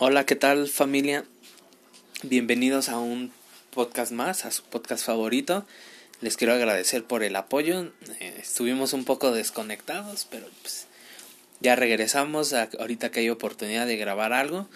[0.00, 1.24] Hola, ¿qué tal familia?
[2.22, 3.32] Bienvenidos a un
[3.70, 5.66] podcast más, a su podcast favorito.
[6.20, 7.90] Les quiero agradecer por el apoyo.
[8.20, 10.86] Eh, estuvimos un poco desconectados, pero pues
[11.58, 12.52] ya regresamos.
[12.52, 14.68] ahorita que hay oportunidad de grabar algo,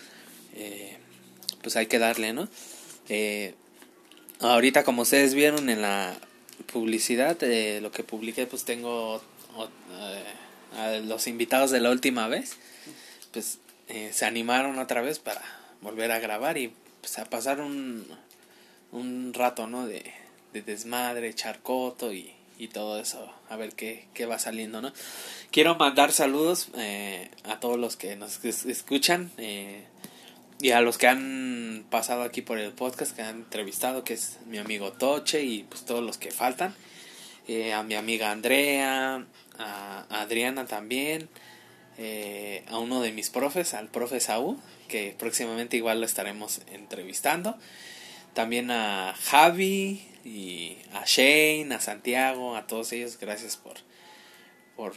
[0.56, 0.98] eh,
[1.62, 2.48] pues hay que darle, ¿no?
[3.08, 3.54] Eh,
[4.40, 6.16] ahorita como ustedes vieron en la
[6.72, 7.38] publicidad,
[7.80, 9.22] lo que publiqué, pues tengo
[10.76, 12.56] a los invitados de la última vez.
[13.30, 15.42] Pues se animaron otra vez para
[15.80, 18.06] volver a grabar y pues, a pasar un,
[18.92, 19.86] un rato, ¿no?
[19.86, 20.12] De,
[20.52, 24.92] de desmadre, charcoto y, y todo eso, a ver qué, qué va saliendo, ¿no?
[25.50, 29.84] Quiero mandar saludos eh, a todos los que nos escuchan eh,
[30.60, 34.38] y a los que han pasado aquí por el podcast, que han entrevistado, que es
[34.46, 36.74] mi amigo Toche y pues todos los que faltan,
[37.48, 39.26] eh, a mi amiga Andrea,
[39.58, 41.28] a, Adriana también,
[42.68, 47.56] a uno de mis profes, al profe Saúl, que próximamente igual lo estaremos entrevistando
[48.34, 53.74] también a Javi y a Shane, a Santiago, a todos ellos, gracias por,
[54.76, 54.94] por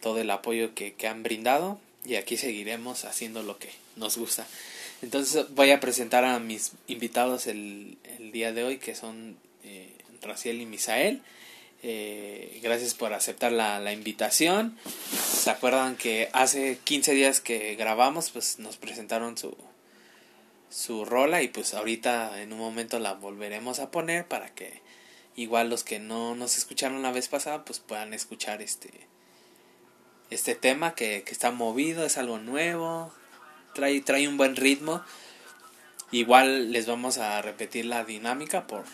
[0.00, 4.46] todo el apoyo que, que han brindado y aquí seguiremos haciendo lo que nos gusta.
[5.02, 9.92] Entonces voy a presentar a mis invitados el, el día de hoy que son eh,
[10.44, 11.22] y Misael.
[11.82, 14.76] Eh, gracias por aceptar la, la, invitación.
[15.12, 19.56] ¿Se acuerdan que hace 15 días que grabamos, pues nos presentaron su,
[20.70, 24.82] su rola y pues ahorita en un momento la volveremos a poner para que
[25.36, 28.90] igual los que no nos escucharon la vez pasada pues puedan escuchar este
[30.30, 33.12] este tema que, que está movido, es algo nuevo,
[33.74, 35.02] trae, trae un buen ritmo.
[36.10, 38.84] Igual les vamos a repetir la dinámica por,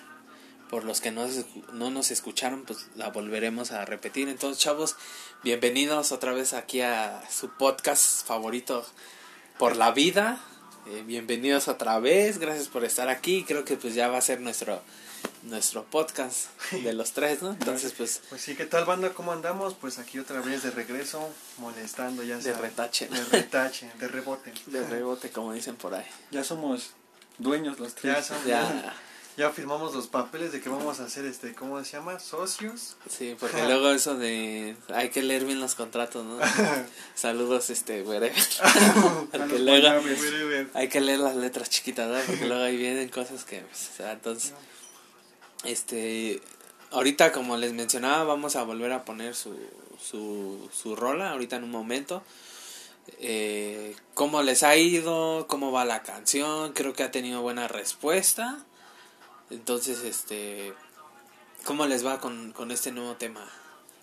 [0.75, 1.25] por los que no,
[1.73, 4.29] no nos escucharon, pues la volveremos a repetir.
[4.29, 4.97] Entonces, chavos,
[5.45, 8.85] bienvenidos otra vez aquí a su podcast favorito
[9.57, 10.41] por la vida.
[10.89, 13.45] Eh, bienvenidos otra vez, gracias por estar aquí.
[13.45, 14.83] Creo que pues ya va a ser nuestro
[15.45, 17.53] nuestro podcast de los tres, ¿no?
[17.53, 19.15] Entonces pues pues sí, ¿qué tal banda?
[19.15, 19.75] ¿Cómo andamos?
[19.75, 24.85] Pues aquí otra vez de regreso, molestando ya de retache, de retache, de rebote, de
[24.89, 26.07] rebote como dicen por ahí.
[26.33, 26.95] Ya somos
[27.39, 28.17] dueños los tres.
[28.17, 28.95] Ya, somos, ya
[29.37, 32.19] ya firmamos los papeles de que vamos a hacer este, ¿cómo se llama?
[32.21, 32.97] Socios.
[33.09, 36.39] Sí, porque luego eso de hay que leer bien los contratos, ¿no?
[37.15, 38.21] Saludos este, güey.
[39.33, 40.03] porque luego
[40.75, 42.19] hay que leer las letras chiquitas, ¿no?
[42.27, 44.53] Porque luego ahí vienen cosas que, pues, o sea, entonces
[45.65, 46.41] este
[46.93, 49.57] ahorita como les mencionaba, vamos a volver a poner su
[50.01, 52.23] su su rola ahorita en un momento.
[53.19, 58.65] Eh, cómo les ha ido, cómo va la canción, creo que ha tenido buena respuesta.
[59.51, 60.75] Entonces, este,
[61.65, 63.47] ¿cómo les va con, con este nuevo tema?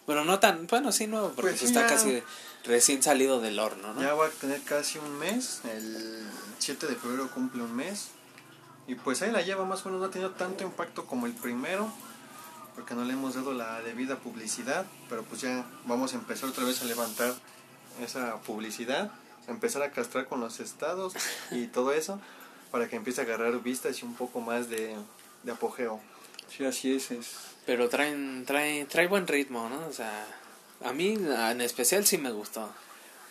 [0.06, 2.24] Bueno, no tan, bueno, sí nuevo, porque pues está casi
[2.66, 4.02] recién salido del horno, ¿no?
[4.02, 6.28] Ya va a tener casi un mes, el
[6.60, 8.10] 7 de febrero cumple un mes.
[8.88, 11.34] Y pues ahí la lleva más o menos, no ha tenido tanto impacto como el
[11.34, 11.92] primero,
[12.76, 16.66] porque no le hemos dado la debida publicidad, pero pues ya vamos a empezar otra
[16.66, 17.34] vez a levantar
[18.02, 19.12] esa publicidad,
[19.48, 21.14] a empezar a castrar con los estados
[21.52, 22.20] y todo eso,
[22.72, 24.96] para que empiece a agarrar vistas y un poco más de,
[25.44, 26.00] de apogeo.
[26.50, 27.28] Sí, así es, es.
[27.66, 29.88] Pero traen, trae, trae buen ritmo, ¿no?
[29.88, 30.26] O sea,
[30.84, 32.70] a mí en especial sí me gustó.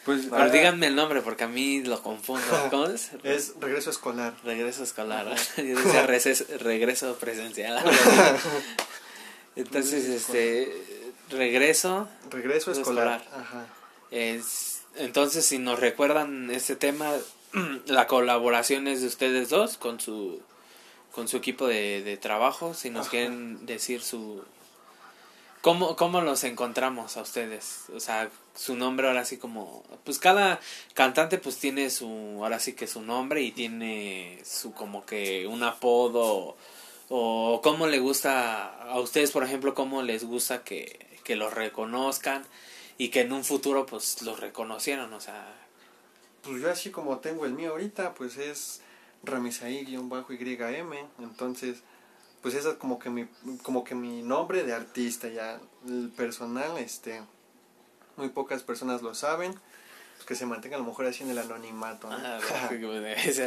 [0.04, 2.46] Pues, Pero díganme el nombre porque a mí lo confundo.
[2.70, 3.10] ¿Cómo es?
[3.22, 4.34] Es regreso escolar.
[4.44, 5.26] Regreso escolar.
[5.56, 6.06] Yo decía
[6.58, 7.84] regreso presencial.
[9.56, 12.08] Entonces, este, regreso.
[12.30, 13.22] Regreso escolar.
[13.34, 13.66] Ajá.
[14.10, 17.12] Es, entonces, si nos recuerdan este tema,
[17.86, 20.40] la colaboración es de ustedes dos con su
[21.12, 24.42] con su equipo de, de trabajo, si nos quieren decir su...
[25.60, 27.84] ¿Cómo, ¿Cómo los encontramos a ustedes?
[27.94, 29.82] O sea, su nombre ahora sí como...
[30.04, 30.58] Pues cada
[30.94, 32.06] cantante pues tiene su...
[32.42, 36.56] Ahora sí que su nombre y tiene su como que un apodo
[37.10, 42.44] o cómo le gusta a ustedes, por ejemplo, cómo les gusta que, que los reconozcan
[42.96, 45.52] y que en un futuro pues los reconocieron, o sea...
[46.42, 48.80] Pues yo así como tengo el mío ahorita, pues es
[49.24, 51.82] Ramisahí-YM, entonces
[52.42, 53.26] pues ese es como que mi
[53.62, 55.28] como que mi nombre de artista.
[55.28, 57.22] Ya el personal este
[58.16, 59.52] muy pocas personas lo saben.
[60.16, 62.38] Pues que se mantenga a lo mejor así en el anonimato ah,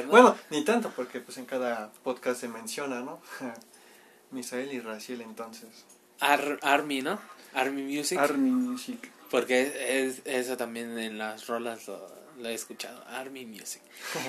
[0.09, 3.19] bueno ni tanto porque pues en cada podcast se menciona no
[4.31, 5.85] Misael y Raciel entonces.
[6.19, 7.19] Ar Army no
[7.53, 8.17] Army Music.
[8.17, 9.11] Army Music.
[9.29, 13.81] Porque es, eso también en las rolas lo he escuchado, Army Music.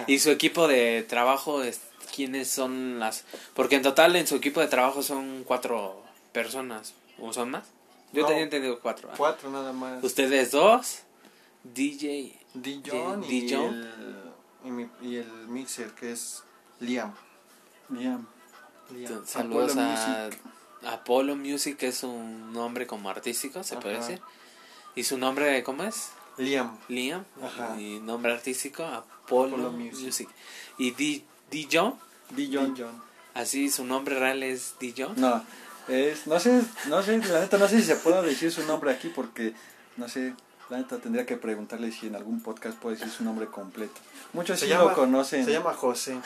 [0.07, 1.81] y su equipo de trabajo, es,
[2.15, 3.25] ¿quiénes son las...?
[3.55, 6.03] Porque en total en su equipo de trabajo son cuatro
[6.33, 7.65] personas, ¿o son más?
[8.13, 9.11] Yo tenía entendido cuatro.
[9.17, 10.03] Cuatro nada más.
[10.05, 11.01] Ustedes dos,
[11.65, 12.39] DJ...
[12.55, 13.53] Dijon y
[14.65, 16.45] y, mi- y el mixer que es
[16.81, 17.13] Liam.
[17.91, 18.27] Liam.
[18.91, 19.27] Liam.
[19.27, 20.39] Saludos Apollo
[20.85, 24.21] a Apollo Music, que es un nombre como artístico, se puede decir.
[24.95, 26.11] ¿Y su nombre cómo es?
[26.39, 26.77] Liam.
[26.89, 27.25] Liam.
[27.43, 27.79] Ajá.
[27.81, 30.05] Y nombre artístico, Apollo, Apollo Music.
[30.05, 30.29] Music.
[30.79, 31.25] Y D.
[31.51, 31.95] Dijon,
[32.31, 32.75] Dijon.
[32.77, 33.03] John.
[33.35, 35.15] así su nombre real es Dijon.
[35.17, 35.45] No,
[35.89, 38.91] es, no sé, no sé, la neta no sé si se pueda decir su nombre
[38.91, 39.53] aquí porque,
[39.97, 40.35] no sé,
[40.71, 44.01] la neta tendría que preguntarle si en algún podcast puede decir su nombre completo.
[44.33, 46.19] Muchos Se sí llama- lo conocen, Se llama José.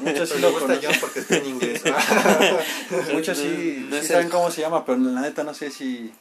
[0.00, 1.82] muchos sí lo gusta conocen, John porque está en inglés.
[3.12, 6.12] muchos sí, No sí es saben cómo se llama, pero la neta no sé si,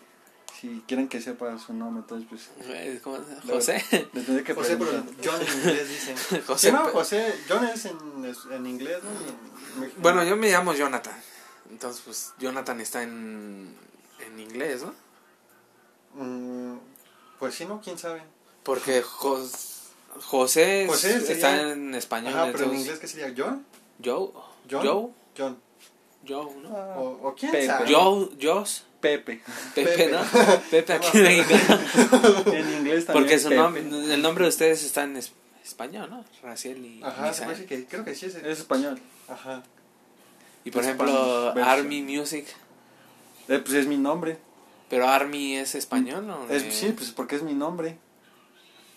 [0.60, 3.18] si quieren que sepa su nombre, entonces pues ¿cómo
[3.48, 3.84] José.
[4.14, 4.92] le que José, pero.
[5.24, 6.44] John en inglés dicen.
[6.48, 7.36] José llama Pe- José.
[7.48, 9.84] John es en, es en inglés, ¿no?
[9.86, 9.94] En.
[9.98, 11.14] Bueno, yo me llamo Jonathan.
[11.70, 13.76] Entonces, pues Jonathan está en,
[14.26, 14.94] en inglés, ¿no?
[16.16, 16.80] Mm,
[17.38, 17.80] pues sí, ¿no?
[17.82, 18.22] ¿Quién sabe?
[18.64, 19.92] Porque Jos-
[20.26, 22.34] José, José sería- está en español.
[22.34, 23.34] Ajá, pero en inglés, ¿qué sería?
[23.38, 23.66] ¿John?
[24.04, 24.32] Joe.
[24.70, 24.86] ¿John?
[24.86, 25.10] Joe.
[25.38, 25.60] John.
[26.30, 26.70] Joe, ¿no?
[26.78, 27.66] Ah, O, o quién Pepe.
[27.68, 27.94] sabe.
[27.94, 29.42] Joe, Jos, Pepe,
[29.76, 30.12] Pepe, Pepe.
[30.12, 30.20] ¿no?
[30.72, 31.56] Pepe aquí en México.
[32.54, 33.24] en inglés también.
[33.26, 35.32] Porque su nombre, el nombre de ustedes está en es-
[35.66, 36.26] español, ¿no?
[36.44, 38.36] Raciel y Ajá, se parece que creo que sí es.
[38.36, 39.00] el- Es español.
[39.28, 39.64] Ajá.
[40.66, 41.64] Y por Spanish ejemplo.
[41.64, 42.46] Army Music.
[43.48, 44.38] Eh, pues es mi nombre.
[44.90, 46.48] Pero Army es español, ¿no?
[46.50, 47.98] Es, sí, pues porque es mi nombre.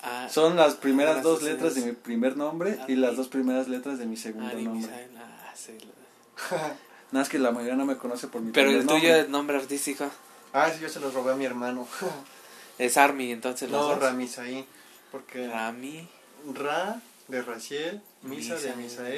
[0.03, 3.29] Ah, Son las primeras Gracias, dos letras de es- mi primer nombre y las dos
[3.29, 4.91] primeras letras de mi segundo Army nombre.
[5.19, 5.73] Ah, sí.
[7.13, 9.19] Nada más que la mayoría no me conoce por mi Pero el tuyo, nombre.
[9.21, 10.11] el nombre artístico,
[10.55, 11.87] Ah, sí, yo se los robé a mi hermano.
[12.79, 14.01] es Army, entonces los no, dos.
[14.01, 14.67] Ramisaí.
[15.11, 16.09] Porque Rami.
[16.55, 18.77] Ra de Raciel, Misa de Misael.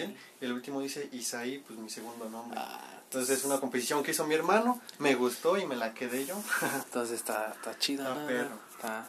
[0.09, 0.17] Misael.
[0.41, 2.59] Y el último dice Isaí, pues mi segundo nombre.
[2.61, 4.81] Ah, Entonces es una composición que hizo mi hermano.
[4.99, 6.37] Me gustó y me la quedé yo.
[6.85, 8.27] entonces está, está chido, Está ¿no?
[8.27, 8.59] perro.
[8.77, 9.07] Está-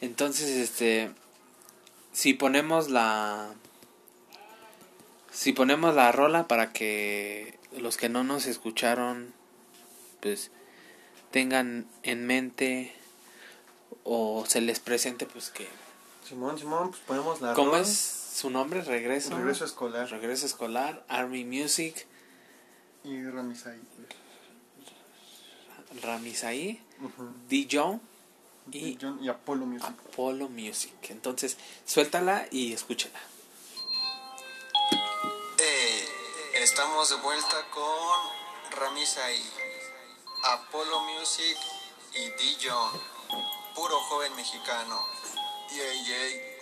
[0.00, 1.12] Entonces, este,
[2.12, 3.50] si ponemos la,
[5.32, 9.32] si ponemos la rola para que los que no nos escucharon,
[10.20, 10.50] pues,
[11.30, 12.94] tengan en mente
[14.04, 15.68] o se les presente, pues que,
[16.28, 17.82] Simón, Simón, pues ponemos la ¿cómo rola.
[17.82, 17.88] es
[18.34, 18.82] su nombre?
[18.82, 19.36] Regreso.
[19.36, 20.08] Regreso escolar.
[20.10, 22.06] Regreso escolar, Army Music,
[23.04, 23.80] Y Ramisaí.
[26.02, 27.30] Ramisaí, Ujú.
[27.48, 28.00] Dijon
[28.70, 29.88] y John y Apollo Music.
[29.88, 30.92] Apollo Music.
[31.08, 33.18] Entonces, suéltala y escúchala.
[36.62, 39.42] Estamos de vuelta con Ramisai,
[40.44, 41.56] Apollo Music
[42.12, 43.00] y Dijon,
[43.74, 45.00] puro joven mexicano.
[45.70, 46.58] Yay, yay.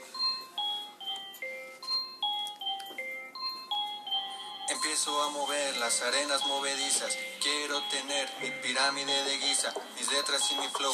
[4.68, 7.16] Empiezo a mover las arenas movedizas.
[7.48, 9.72] Quiero tener mi pirámide de guisa.
[9.96, 10.92] Mis letras y mi flow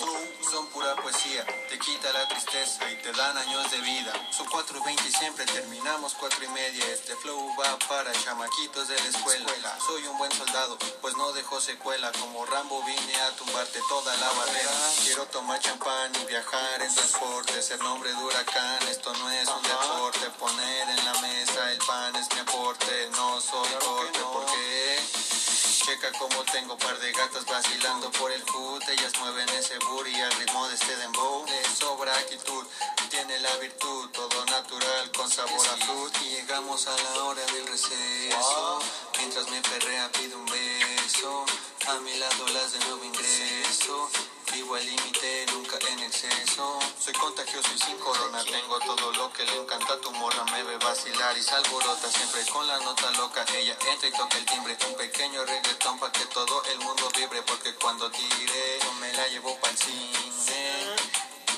[0.52, 1.44] son pura poesía.
[1.68, 4.12] Te quita la tristeza y te dan años de vida.
[4.30, 6.86] Son 4.20 y siempre terminamos 4 y media.
[6.92, 9.78] Este flow va para chamaquitos de la escuela.
[9.84, 12.12] Soy un buen soldado, pues no dejo secuela.
[12.20, 14.70] Como Rambo vine a tumbarte toda la barrera.
[15.02, 17.62] Quiero tomar champán y viajar en transporte.
[17.62, 20.30] Ser nombre de huracán, esto no es un deporte.
[20.38, 23.08] Poner en la mesa el pan es mi aporte.
[23.10, 25.33] No soy corte porque
[25.74, 28.82] checa como tengo par de gatas vacilando por el hood.
[28.88, 31.44] Ellas mueven ese booty al ritmo de este dembow.
[31.46, 32.64] De sobra actitud,
[33.10, 36.14] tiene la virtud, todo natural con sabor a fruit.
[36.22, 38.78] Y llegamos a la hora del receso.
[39.18, 41.44] Mientras me perrea pide un beso.
[41.88, 44.10] A mi lado las de nuevo ingreso.
[44.54, 46.78] Vivo al límite, nunca en exceso.
[47.00, 48.44] Soy contagioso y sin corona.
[48.44, 50.44] Tengo todo lo que le encanta tu morra.
[50.52, 53.44] Me ve vacilar y se alborota siempre con la nota loca.
[53.52, 54.78] Ella entra y toca el timbre.
[54.86, 57.42] Un pequeño reggaetón pa' que todo el mundo vibre.
[57.42, 60.94] Porque cuando tire, yo me la llevo pa'l cine.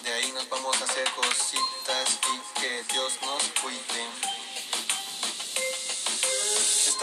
[0.02, 4.35] De ahí nos vamos a hacer cositas y que Dios nos cuide.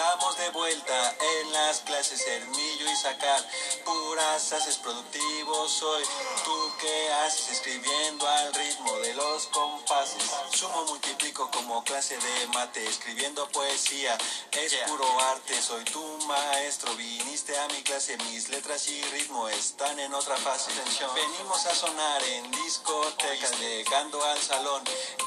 [0.04, 3.40] Estamos de vuelta en las clases Hermillo y sacar
[3.86, 6.04] puras haces productivos soy.
[6.44, 10.22] Tú que haces escribiendo al ritmo de los compases.
[10.52, 14.18] Sumo multiplico como clase de mate escribiendo poesía.
[14.52, 16.94] Es puro arte soy tu maestro.
[16.96, 20.70] Viniste a mi clase mis letras y ritmo están en otra fase.
[21.16, 24.84] Venimos a sonar en discotecas llegando al salón.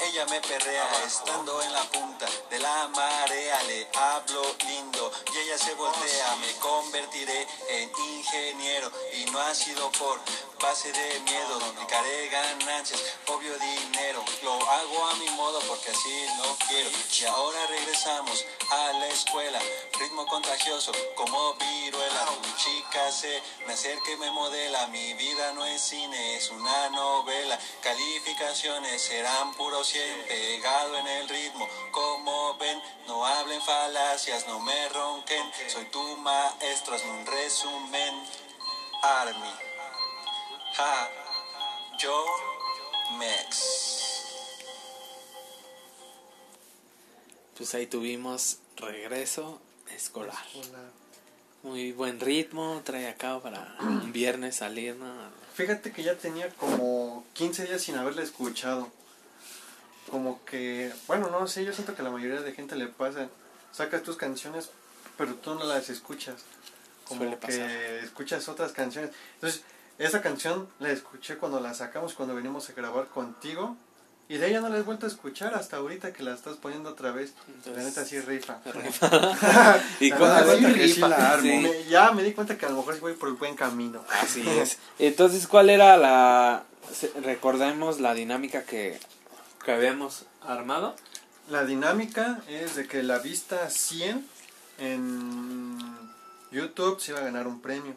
[0.07, 3.63] Ella me perrea estando en la punta de la marea.
[3.63, 8.91] Le hablo y ella se voltea me convertiré en ingeniero.
[9.13, 10.19] Y no ha sido por
[10.61, 16.55] base de miedo duplicaré ganancias obvio dinero lo hago a mi modo porque así no
[16.67, 19.59] quiero y ahora regresamos a la escuela
[19.99, 25.81] ritmo contagioso como viruela chica se me acerca y me modela mi vida no es
[25.81, 32.37] cine es una novela calificaciones serán puro 100 pegado en el ritmo como
[34.17, 35.43] gracias, no me ronquen.
[35.67, 38.15] Soy tu maestro, hazme un resumen.
[39.03, 39.66] Army.
[40.77, 41.09] Ja.
[41.97, 42.23] Yo.
[43.17, 43.87] Mex.
[47.57, 49.59] Pues ahí tuvimos regreso
[49.95, 50.35] escolar.
[51.63, 55.11] Muy buen ritmo, trae acá para un viernes salir, ¿no?
[55.55, 58.91] Fíjate que ya tenía como 15 días sin haberla escuchado.
[60.11, 63.29] Como que, bueno, no sé, yo siento que a la mayoría de gente le pasa.
[63.71, 64.69] Sacas tus canciones,
[65.17, 66.43] pero tú no las escuchas.
[67.07, 67.67] Como Suele pasar.
[67.67, 69.11] que escuchas otras canciones.
[69.35, 69.63] Entonces,
[69.99, 73.75] esa canción la escuché cuando la sacamos, cuando venimos a grabar contigo.
[74.29, 76.89] Y de ella no la he vuelto a escuchar hasta ahorita que la estás poniendo
[76.89, 77.33] otra vez.
[77.65, 78.59] la neta sí rifa.
[80.01, 81.07] y con sí sí rifa.
[81.07, 81.43] la armo.
[81.43, 81.57] Sí.
[81.59, 84.03] Me- ya me di cuenta que a lo mejor sí voy por el buen camino.
[84.21, 84.79] Así es.
[84.99, 86.63] Entonces, ¿cuál era la...
[87.23, 88.99] Recordemos la dinámica que,
[89.63, 90.95] que habíamos armado?
[91.49, 94.27] La dinámica es de que la vista 100
[94.79, 95.77] en
[96.51, 97.95] YouTube se iba a ganar un premio.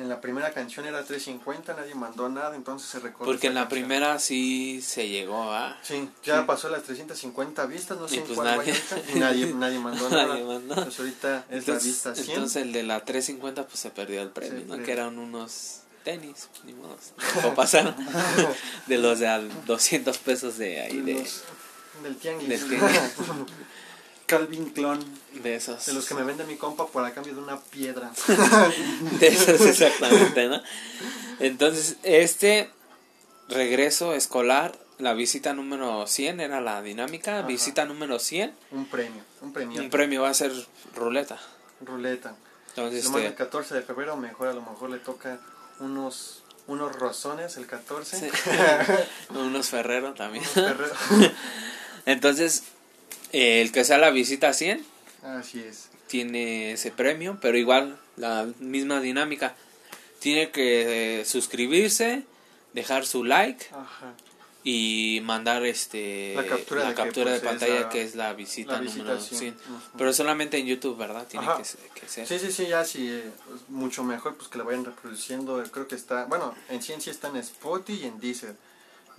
[0.00, 3.30] En la primera canción era 350, nadie mandó nada, entonces se recordó.
[3.30, 3.80] Porque en la canción.
[3.80, 5.76] primera sí se llegó a...
[5.82, 9.18] Sí, ya pasó las 350 vistas, no sé Y en pues cuál nadie- vaya y
[9.18, 10.26] nadie, nadie mandó nada.
[10.28, 10.74] Nadie mandó.
[10.74, 12.30] Entonces ahorita es Entonces, la vista 100.
[12.30, 14.82] entonces el de la 350 pues se perdió el premio, Se ¿no?
[14.82, 16.96] Que eran unos tenis, ni modo.
[17.44, 17.94] O pasaron
[18.86, 21.42] de los de a 200 pesos de ahí, de, Los-
[22.02, 22.48] del tianguis.
[22.48, 22.90] del tianguis.
[24.30, 25.04] Calvin Clon.
[25.42, 25.86] de esos.
[25.86, 28.12] De los que me vende mi compa por a cambio de una piedra.
[29.18, 30.62] De esos exactamente, ¿no?
[31.40, 32.70] Entonces, este
[33.48, 37.46] regreso escolar, la visita número 100 era la dinámica, Ajá.
[37.48, 39.82] visita número 100, un premio, un premio.
[39.82, 40.52] un premio va a ser
[40.94, 41.38] ruleta.
[41.80, 42.36] Ruleta.
[42.68, 45.40] Entonces, Lo manda el este, 14 de febrero, mejor a lo mejor le toca
[45.80, 48.16] unos unos rozones el 14.
[48.16, 48.28] Sí.
[49.30, 50.44] unos Ferrero también.
[50.44, 50.94] Unos Ferrero.
[52.06, 52.62] Entonces,
[53.32, 54.84] el que sea la visita 100
[55.22, 55.88] Así es.
[56.06, 59.54] tiene ese premio, pero igual la misma dinámica.
[60.18, 62.24] Tiene que eh, suscribirse,
[62.74, 64.12] dejar su like Ajá.
[64.62, 68.14] y mandar este La captura de que, captura de pues, es pantalla la- que es
[68.14, 69.38] la visita, la número 100.
[69.40, 69.54] 100.
[69.54, 69.80] Ujú.
[69.96, 71.26] Pero solamente en YouTube, ¿verdad?
[71.26, 72.26] Tiene que, que ser.
[72.26, 75.62] Sí, sí, sí, ya sí, eh, pues, mucho mejor pues que la vayan reproduciendo.
[75.70, 78.54] Creo que está, bueno, en ciencia está en Spotify y en Deezer.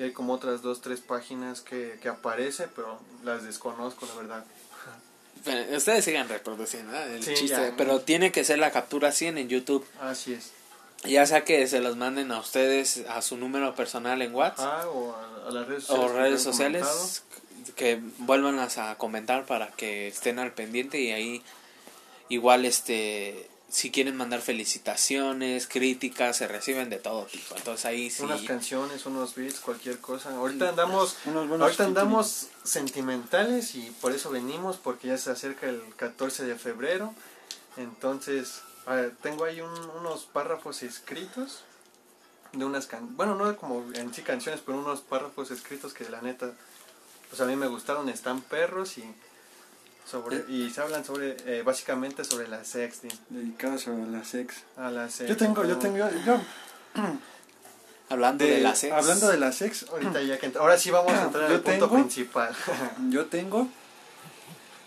[0.01, 4.46] Y hay como otras dos, tres páginas que, que aparece, pero las desconozco, la verdad.
[5.46, 7.13] Pero ustedes sigan reproduciendo ¿verdad?
[7.13, 7.74] el Sí, chiste, ya.
[7.77, 9.86] pero tiene que ser la captura 100 en YouTube.
[10.00, 10.53] Así es.
[11.03, 14.88] Ya sea que se los manden a ustedes a su número personal en WhatsApp Ah,
[14.89, 16.12] o a, a las redes sociales.
[16.12, 17.75] que redes habían sociales comentado.
[17.75, 21.43] que vuelvan a comentar para que estén al pendiente y ahí
[22.29, 27.56] igual este si quieren mandar felicitaciones, críticas, se reciben de todo tipo.
[27.56, 30.36] Entonces ahí sí Unas canciones, unos beats, cualquier cosa.
[30.36, 35.68] Ahorita andamos, Unos buenos ahorita andamos sentimentales y por eso venimos, porque ya se acerca
[35.70, 37.13] el 14 de febrero.
[37.78, 41.62] Entonces, ah, tengo ahí un- unos párrafos escritos
[42.51, 46.22] de unas can bueno, no como en sí canciones, pero unos párrafos escritos que la
[46.22, 46.51] neta,
[47.30, 49.04] pues a mí me gustaron, están perros y
[50.10, 54.55] sobre y se hablan sobre eh, básicamente sobre la sexting, Dedicados a la sex.
[54.77, 55.38] a la Yo sexting.
[55.38, 56.41] tengo, yo tengo, yo, yo-
[58.10, 58.93] hablando de, la sex.
[58.93, 61.86] hablando de la sex, Ahorita ya que ahora sí vamos a entrar Yo al punto
[61.88, 62.53] tengo- principal.
[63.10, 63.67] yo tengo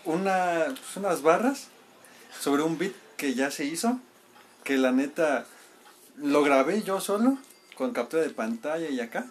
[0.05, 1.67] una, pues, unas barras
[2.39, 3.99] sobre un beat que ya se hizo,
[4.63, 5.45] que la neta
[6.17, 7.37] lo grabé yo solo,
[7.75, 9.25] con captura de pantalla y acá,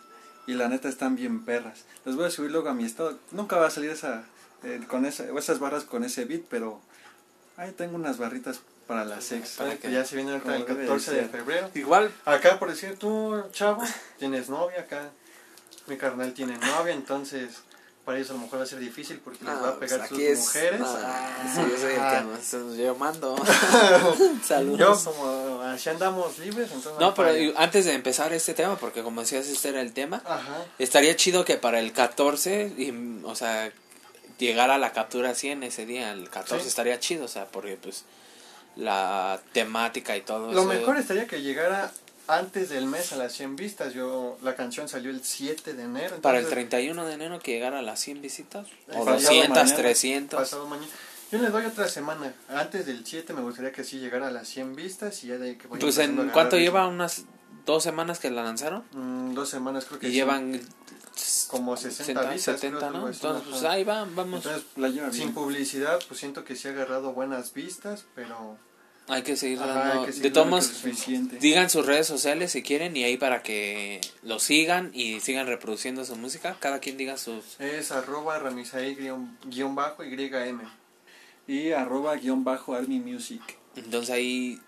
[0.46, 1.84] y la neta están bien perras.
[2.04, 3.18] Los voy a subir luego a mi estado.
[3.30, 4.24] Nunca va a salir esa,
[4.64, 6.80] eh, con esa, esas barras con ese beat, pero
[7.56, 9.54] ahí tengo unas barritas para la sex.
[9.58, 11.30] Para que- ya se viene ahorita el como debe de 14 de ser.
[11.30, 11.70] febrero.
[11.74, 13.82] Igual Acá, por decir, tú, chavo,
[14.18, 15.10] tienes novia acá.
[15.86, 17.50] Mi carnal tiene novia, entonces
[18.06, 20.08] para ellos a lo mejor va a ser difícil porque les va a pegar sus
[20.10, 20.80] pues aquí es- mujeres.
[20.84, 22.18] Ah, sí, yo soy el Ah.
[22.18, 22.24] que
[22.58, 23.36] más- yo mando.
[24.44, 24.78] Saludos.
[25.04, 27.00] Yo, como así andamos libres, entonces.
[27.00, 30.64] No, pero antes de empezar este tema, porque como decías, este era el tema, Ajá.
[30.78, 32.92] estaría chido que para el 14, y,
[33.24, 33.72] o sea,
[34.38, 36.68] llegar a la captura 100 ese día, el 14 Sí.
[36.68, 38.04] estaría chido, o sea, porque pues
[38.76, 41.92] la temática y todo Lo eso- mejor estaría que llegara
[42.26, 43.92] antes del mes a las 100 vistas.
[43.94, 46.16] Yo La canción salió el 7 de enero.
[46.20, 49.48] Para el entonces, 31 de enero que llegara a las 100 visitas, o Pasado 200,
[49.50, 49.76] mañana.
[49.76, 50.40] 300.
[50.40, 50.88] Pasado mañana.
[51.30, 52.32] Yo le doy otra semana.
[52.48, 55.50] Antes del 7 me gustaría que sí llegara a las 100 vistas y ya de
[55.50, 57.24] ahí que vaya Pues en cuánto lleva unas
[57.66, 60.16] dos semanas que la lanzaron Mm, dos semanas creo que y sí.
[60.16, 60.60] llevan
[61.48, 62.60] como 60 60, vistas.
[62.60, 63.08] 70, creo, ¿no?
[63.08, 63.72] Entonces, pues ajá.
[63.72, 64.44] ahí va, vamos.
[64.44, 65.34] Entonces, La lleva sin bien.
[65.34, 68.56] publicidad, pues siento que sí ha agarrado buenas vistas, pero
[69.08, 70.00] Hay que seguir Ajá, dando.
[70.00, 74.00] hay que seguir de todos digan sus redes sociales si quieren y ahí para que
[74.22, 76.56] lo sigan y sigan reproduciendo su música.
[76.58, 77.60] Cada quien diga sus.
[77.60, 80.60] es arroba ramisaí guion, guion bajo YM.
[81.46, 83.42] y arroba guion bajo Army Music.
[83.76, 84.58] Entonces ahí,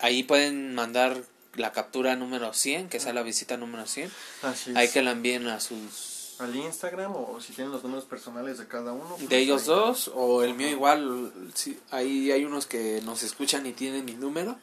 [0.00, 1.22] ahí pueden mandar
[1.56, 4.10] la captura número 100, que sea la visita número 100.
[4.42, 4.76] Así es.
[4.76, 6.36] Hay que la envíen a sus...
[6.38, 9.16] Al Instagram o si tienen los números personales de cada uno.
[9.16, 9.68] pues De ellos ahí.
[9.68, 14.12] dos, o el mío igual, sí, ahí hay unos que nos escuchan y tienen mi
[14.12, 14.56] número,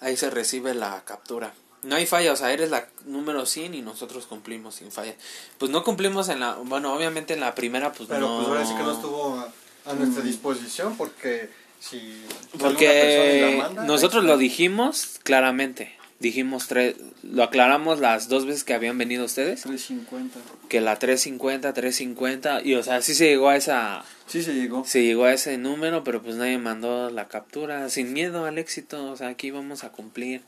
[0.00, 1.54] ahí se recibe la captura.
[1.82, 5.16] No hay falla, o sea, eres la número 100 y nosotros cumplimos sin falla.
[5.58, 8.36] Pues no cumplimos en la, bueno, obviamente en la primera, pues Pero no.
[8.36, 9.52] pues ahora sí que no estuvo a,
[9.90, 11.50] a nuestra disposición porque
[11.80, 12.24] si
[12.60, 18.74] Porque la manda, nosotros lo dijimos claramente, dijimos tres, lo aclaramos las dos veces que
[18.74, 20.38] habían venido ustedes, 350.
[20.68, 24.84] que la 350, 350, y o sea, sí se llegó a esa, Sí se llegó.
[24.84, 29.10] se llegó a ese número, pero pues nadie mandó la captura, sin miedo al éxito,
[29.10, 30.40] o sea, aquí vamos a cumplir.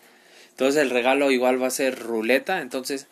[0.50, 3.09] Entonces el regalo igual va a ser ruleta, entonces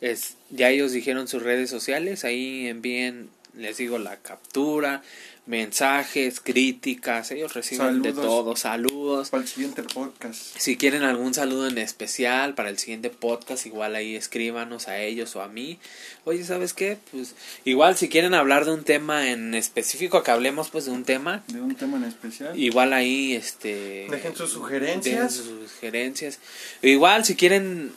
[0.00, 5.02] es ya ellos dijeron sus redes sociales, ahí envíen, les digo la captura,
[5.48, 9.30] mensajes, críticas, ellos reciben de todo, saludos.
[9.30, 10.56] Para el siguiente podcast.
[10.58, 15.34] Si quieren algún saludo en especial para el siguiente podcast, igual ahí escríbanos a ellos
[15.36, 15.78] o a mí.
[16.24, 16.98] Oye, ¿sabes qué?
[17.10, 21.04] Pues igual si quieren hablar de un tema en específico, que hablemos pues de un
[21.04, 22.58] tema, De un tema en especial.
[22.58, 25.04] igual ahí este Dejen sus sugerencias.
[25.04, 26.38] dejen sus sugerencias.
[26.82, 27.92] Igual si quieren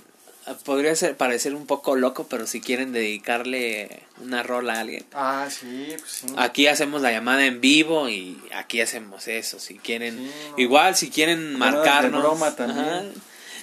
[0.63, 5.48] podría ser parecer un poco loco, pero si quieren dedicarle una rola a alguien, Ah,
[5.50, 6.27] sí, pues sí.
[6.38, 9.60] Aquí hacemos la llamada en vivo y aquí hacemos eso.
[9.60, 10.58] Si quieren, Sí, no.
[10.58, 12.22] igual si quieren marcarnos.
[12.22, 13.13] broma también.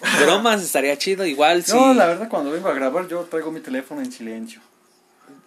[0.01, 0.25] Ajá.
[0.25, 1.27] Bromas estaría chido.
[1.27, 1.73] Igual si.
[1.73, 4.61] No, la verdad, cuando vengo a grabar, yo traigo mi teléfono en silencio.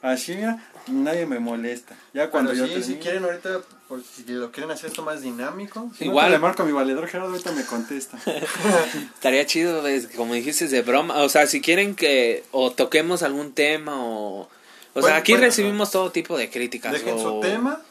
[0.01, 0.57] Así, mira,
[0.87, 1.95] nadie me molesta.
[2.13, 5.91] Ya cuando yo sí, si quieren ahorita, por si lo quieren hacer esto más dinámico,
[5.97, 8.17] Si no, Igual- le marco a mi valedor Gerardo, ahorita me contesta.
[9.15, 9.83] Estaría chido,
[10.15, 11.17] como dijiste, de broma.
[11.23, 14.43] O sea, si quieren que o toquemos algún tema o.
[14.43, 14.47] O
[14.93, 16.93] Bueno, sea, aquí bueno, recibimos todo tipo de críticas.
[16.93, 17.81] dejen o- su tema,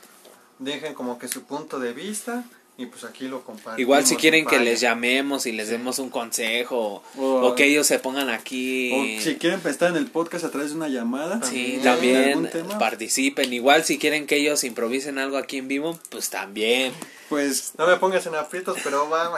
[0.59, 2.45] dejen como que su punto de vista
[2.81, 3.79] y pues aquí lo compartimos.
[3.79, 7.99] Igual si quieren que les llamemos y les demos un consejo o, que ellos se
[7.99, 9.19] pongan aquí.
[9.19, 11.43] O si quieren estar en el podcast a través de una llamada.
[11.43, 11.83] Sí, También.
[11.83, 12.79] también ¿Algún tema?
[12.79, 13.53] participen.
[13.53, 16.95] Igual si quieren que ellos improvisen algo aquí en vivo, pues también.
[17.29, 19.31] Pues, No me pongas en aprietos, pero va.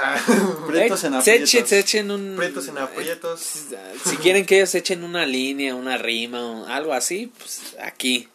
[0.68, 1.54] Prietos en Eh, se aprietos.
[1.54, 2.36] echen, se echen un...
[2.36, 3.40] Prietos en aprietos.
[4.04, 8.28] Si quieren que ellos echen una línea, una rima o algo así, pues aquí.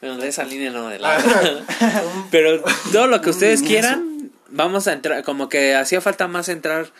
[0.00, 1.18] Bueno, de esa línea no, de la
[2.30, 4.15] Pero todo lo que ustedes quieran,
[4.48, 6.90] vamos a entrar, como que hacía falta más entrar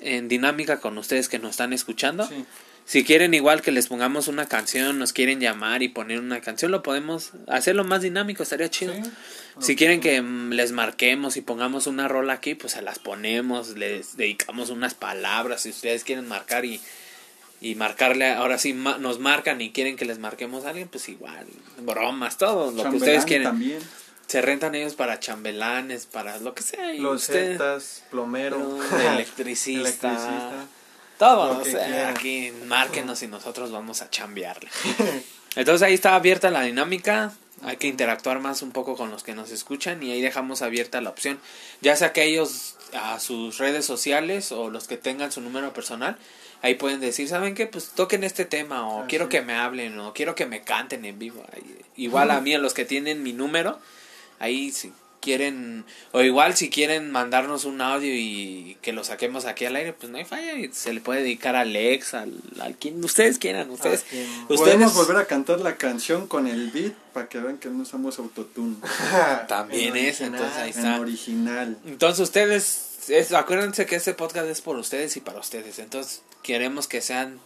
[0.00, 2.26] en dinámica con ustedes que nos están escuchando.
[2.26, 2.44] Sí.
[2.84, 6.70] Si quieren igual que les pongamos una canción, nos quieren llamar y poner una canción,
[6.70, 8.94] lo podemos hacerlo más dinámico, estaría chido.
[8.94, 9.02] Sí.
[9.58, 13.70] Si quieren que mm, les marquemos y pongamos una rola aquí, pues se las ponemos,
[13.76, 15.62] les dedicamos unas palabras.
[15.62, 16.80] Si ustedes quieren marcar y,
[17.60, 21.08] y marcarle, ahora sí ma- nos marcan y quieren que les marquemos a alguien, pues
[21.08, 21.44] igual,
[21.80, 23.48] bromas, todo lo que ustedes quieren.
[23.48, 23.78] También.
[24.26, 26.92] Se rentan ellos para chambelanes, para lo que sea.
[26.94, 28.78] y Los usted- zetas, plomero,
[29.12, 30.66] electricista, electricista.
[31.18, 34.68] todo, o sea, aquí márquenos y nosotros vamos a chambearle.
[35.56, 39.34] Entonces ahí está abierta la dinámica, hay que interactuar más un poco con los que
[39.34, 41.40] nos escuchan y ahí dejamos abierta la opción,
[41.80, 46.18] ya sea que ellos a sus redes sociales o los que tengan su número personal,
[46.60, 47.66] ahí pueden decir, ¿saben qué?
[47.66, 51.04] Pues toquen este tema o Así quiero que me hablen o quiero que me canten
[51.06, 51.42] en vivo.
[51.96, 53.78] Igual a mí, a los que tienen mi número,
[54.38, 59.64] ahí si quieren, o igual si quieren mandarnos un audio y que lo saquemos aquí
[59.64, 62.76] al aire, pues no hay falla, y se le puede dedicar a Alex, al, al
[62.76, 64.04] quien ustedes quieran, ustedes,
[64.46, 68.20] Podemos volver a cantar la canción con el beat para que vean que no usamos
[68.20, 68.76] autotune.
[69.48, 71.00] también En es, entonces ahí En está.
[71.00, 71.76] original.
[71.86, 76.86] Entonces ustedes, es- acuérdense que este podcast es por ustedes y para ustedes, entonces queremos
[76.86, 77.40] que sean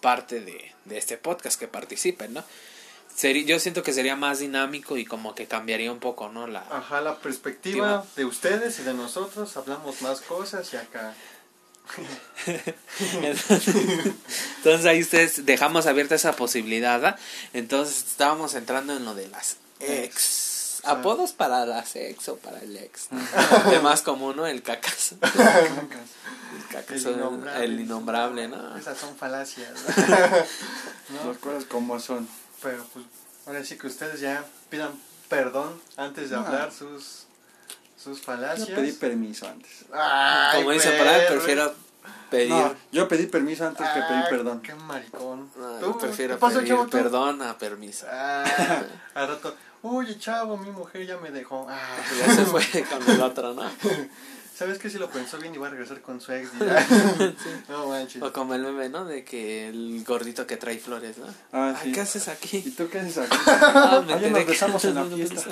[0.00, 2.42] parte de, de este podcast, que participen, ¿no?
[3.20, 6.46] Seri- yo siento que sería más dinámico y como que cambiaría un poco, ¿no?
[6.46, 11.12] La, Ajá, la perspectiva de ustedes y de nosotros, hablamos más cosas y acá.
[14.58, 17.18] Entonces ahí ustedes dejamos abierta esa posibilidad, ¿verdad?
[17.52, 20.80] Entonces estábamos entrando en lo de las ex.
[20.84, 23.08] Apodos para las ex o para el ex.
[23.10, 23.70] ¿no?
[23.70, 24.46] De más común, ¿no?
[24.46, 25.12] El cacas.
[25.22, 27.64] El cacas, El innombrable.
[27.64, 28.76] el innombrable, ¿no?
[28.76, 29.70] Esas son falacias.
[29.96, 31.34] Las ¿no?
[31.40, 32.26] cosas como son.
[32.62, 33.04] Pero pues
[33.46, 34.92] ahora sí que ustedes ya pidan
[35.28, 36.46] perdón antes de No.
[36.46, 37.26] hablar sus
[38.02, 38.68] sus Yo falacias.
[38.70, 39.84] pedí permiso antes.
[39.92, 41.34] Ay, Como dice para perro.
[41.36, 41.74] prefiero
[42.30, 42.48] pedir.
[42.50, 44.60] No, yo pedí permiso antes que pedir Ay, perdón.
[44.62, 45.50] Qué maricón.
[45.56, 45.86] No, ¿Tú?
[45.86, 48.06] yo prefiero ¿Qué pasó, pedir chavo, perdón a permiso.
[48.10, 48.82] Ah,
[49.14, 51.66] al rato, oye chavo, mi mujer ya me dejó.
[51.68, 51.78] Ah,
[52.18, 53.62] Ya se fue con el otro, ¿no?
[54.60, 54.90] ¿Sabes qué?
[54.90, 56.52] Si lo pensó bien y va a regresar con su ex.
[56.60, 56.86] dirá.
[57.70, 58.20] No manches.
[58.22, 59.06] O como el meme, ¿no?
[59.06, 61.24] De que el gordito que trae flores, ¿no?
[61.50, 61.92] Ah, Ay, sí.
[61.92, 62.60] ¿Qué haces ¿Y aquí?
[62.76, 63.36] tú qué haces aquí?
[63.46, 65.42] Ah, me Ayer nos que- besamos en la fiesta.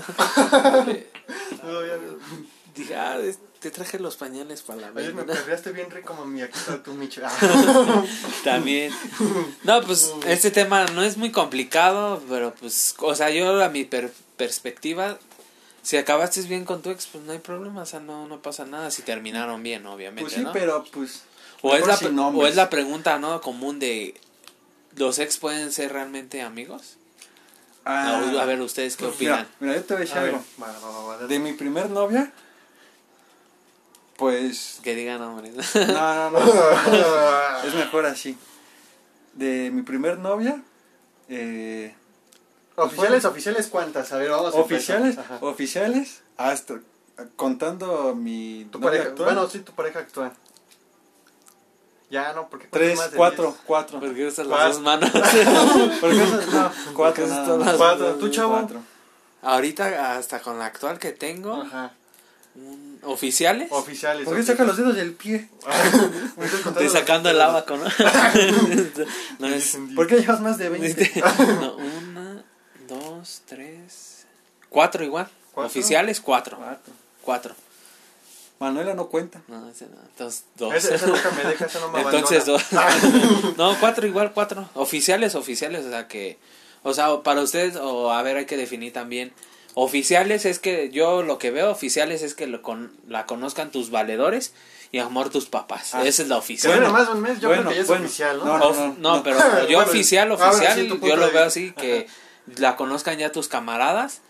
[1.62, 1.94] Todavía.
[2.76, 3.16] dije, ah,
[3.60, 6.42] te traje los pañales para la Ayer me perreaste bien rico, mami.
[6.42, 7.22] Aquí está tu micho.
[7.24, 8.04] Ah.
[8.44, 8.92] También.
[9.64, 13.84] No, pues este tema no es muy complicado, pero pues, o sea, yo a mi
[13.84, 15.18] per- perspectiva,
[15.88, 18.66] si acabaste bien con tu ex, pues no hay problema, o sea, no, no pasa
[18.66, 20.52] nada si terminaron bien, obviamente, Pues sí, ¿no?
[20.52, 21.22] pero pues.
[21.62, 21.94] o, es la,
[22.28, 23.40] o es la pregunta, ¿no?
[23.40, 24.12] Común de,
[24.96, 26.98] ¿los ex pueden ser realmente amigos?
[27.86, 29.48] Ah, a ver, ¿ustedes qué opinan?
[29.60, 30.44] Mira, mira, yo te voy a decir A algo.
[30.62, 31.26] va, va.
[31.26, 32.32] De mi primer novia,
[34.16, 34.80] pues.
[34.82, 35.74] Que digan nombres.
[35.74, 37.62] No, no, no.
[37.66, 38.36] es mejor así.
[39.32, 40.60] De mi primer novia,
[41.30, 41.94] eh,
[42.78, 44.12] Oficiales, oficiales, ¿cuántas?
[44.12, 46.80] A ver, vamos a oficiales, oficiales, hasta
[47.36, 50.32] contando mi Tu pareja, actual, bueno, sí, tu pareja actual.
[52.10, 53.56] Ya, no, porque tres, cuatro, diez.
[53.66, 54.00] cuatro.
[54.00, 55.10] Porque usas las dos manos.
[56.00, 57.76] Porque esas no, cuatro, nada más.
[57.76, 58.14] Cuatro.
[58.14, 58.52] ¿Tú, chavo?
[58.52, 58.80] Cuatro.
[59.42, 61.92] Ahorita, hasta con la actual que tengo, Ajá.
[62.54, 63.68] un- ¿oficiales?
[63.70, 64.24] Oficiales.
[64.24, 65.48] ¿Por qué saca los dedos del pie?
[66.36, 67.84] Me estoy sacando el abaco, ¿no?
[69.38, 69.78] no es...
[69.94, 71.12] ¿Por qué llevas más de 20?
[71.60, 71.76] No, tres,
[74.68, 75.28] cuatro igual.
[75.52, 75.68] ¿Cuatro?
[75.68, 76.56] Oficiales, cuatro.
[76.56, 76.92] Cuatro.
[77.22, 77.54] Cuatro.
[78.60, 79.40] Manuela no cuenta.
[79.46, 79.96] No, ese no.
[80.08, 80.74] Entonces, dos.
[80.74, 82.62] Ese, ese nunca me deja, ese no me Entonces, dos.
[83.56, 84.68] no, cuatro igual, cuatro.
[84.74, 86.38] Oficiales, oficiales, o sea que...
[86.82, 89.32] O sea, para ustedes, o a ver, hay que definir también.
[89.74, 93.90] Oficiales es que yo lo que veo oficiales es que lo con, la conozcan tus
[93.90, 94.54] valedores
[94.90, 95.94] y amor tus papás.
[95.94, 96.02] Ah.
[96.04, 96.74] Esa es la oficial.
[96.74, 98.04] dura más un mes, yo Bueno, creo que ya es bueno.
[98.06, 98.44] oficial, ¿no?
[98.44, 99.22] No, no, Of- no, no, no.
[99.22, 99.44] pero yo
[99.78, 102.08] Bueno, oficial, oficial, sí, yo lo veo así, que
[102.56, 104.20] la conozcan ya tus camaradas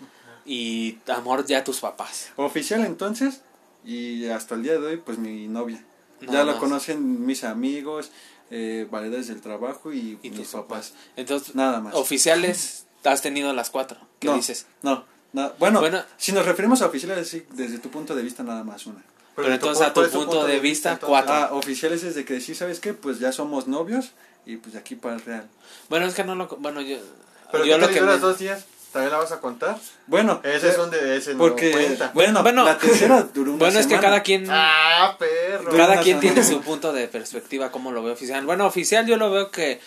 [0.48, 2.30] y amor ya tus papás.
[2.36, 3.42] Oficial entonces,
[3.84, 5.84] y hasta el día de hoy, pues mi novia.
[6.22, 6.60] Nada ya la más.
[6.60, 8.10] conocen mis amigos,
[8.50, 10.94] eh, valedores del trabajo y, Y mis tus papás.
[11.16, 11.94] Entonces, Nada más.
[11.94, 13.98] oficiales, has tenido las cuatro.
[14.18, 14.66] ¿Qué no, dices?
[14.82, 15.52] No, no.
[15.58, 16.02] Bueno, Bueno.
[16.16, 19.04] si nos referimos a oficiales, sí, desde tu punto de vista, nada más una.
[19.36, 21.08] Pero entonces, a tu ¿cuál es punto de vista, entonces?
[21.08, 21.32] cuatro.
[21.32, 22.94] Ah, oficiales es de que decir, ¿sabes qué?
[22.94, 24.10] Pues ya somos novios
[24.44, 25.46] y pues de aquí para el real.
[25.88, 26.48] Bueno, es que no lo.
[26.58, 26.96] Bueno, yo.
[27.52, 28.00] Pero yo ¿qué lo que.
[28.00, 28.64] me- dos días?
[28.92, 29.78] ¿También la vas a contar?
[30.06, 32.10] Bueno, Ese eh, es un de ese no porque, cuenta.
[32.14, 32.64] bueno, Bueno.
[32.64, 34.08] la tercera duró una Bueno, es que semana.
[34.08, 34.46] cada quien.
[34.48, 35.70] Ah, perro.
[35.76, 36.62] Cada quien tiene semana.
[36.64, 38.44] su punto de perspectiva, como lo ve oficial.
[38.46, 39.80] Bueno, oficial yo lo veo que,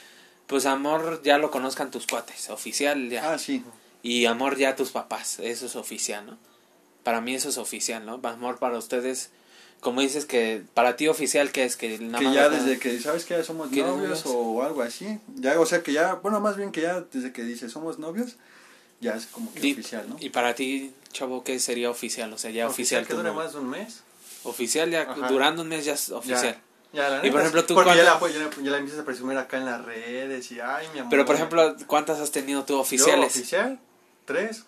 [0.48, 3.34] pues amor ya lo conozcan tus cuates, oficial ya.
[3.34, 3.64] Ah, sí.
[4.04, 6.38] Y amor ya tus papás, eso es oficial, ¿no?
[7.04, 8.20] Para mí eso es oficial, ¿no?
[8.24, 9.32] Amor para ustedes,
[9.80, 13.26] como dices que para ti oficial que es que nada que ya desde que sabes
[13.26, 14.24] que ya somos ¿Que eres novios novios?
[14.28, 17.42] o algo así ya o sea que ya bueno más bien que ya desde que
[17.44, 18.36] dice somos novios
[19.02, 22.32] ya es como que y, oficial no y para ti, chavo, ¿qué sería oficial?
[22.32, 24.04] O sea, ya oficial, que tu dure más de un mes.
[24.44, 25.28] Oficial ya Ajá.
[25.28, 26.58] durando un mes ya es oficial.
[26.94, 28.78] Ya, la Y, neta, por ejemplo, tú Porque ya la, pues, ya, la- ya la
[28.78, 31.10] empiezas a presumir acá en las redes y ay, mi amor.
[31.10, 33.28] Pero por ejemplo, ¿cuántas has tenido tú Yo, oficiales?
[33.36, 33.80] oficial,
[34.26, 34.64] tres.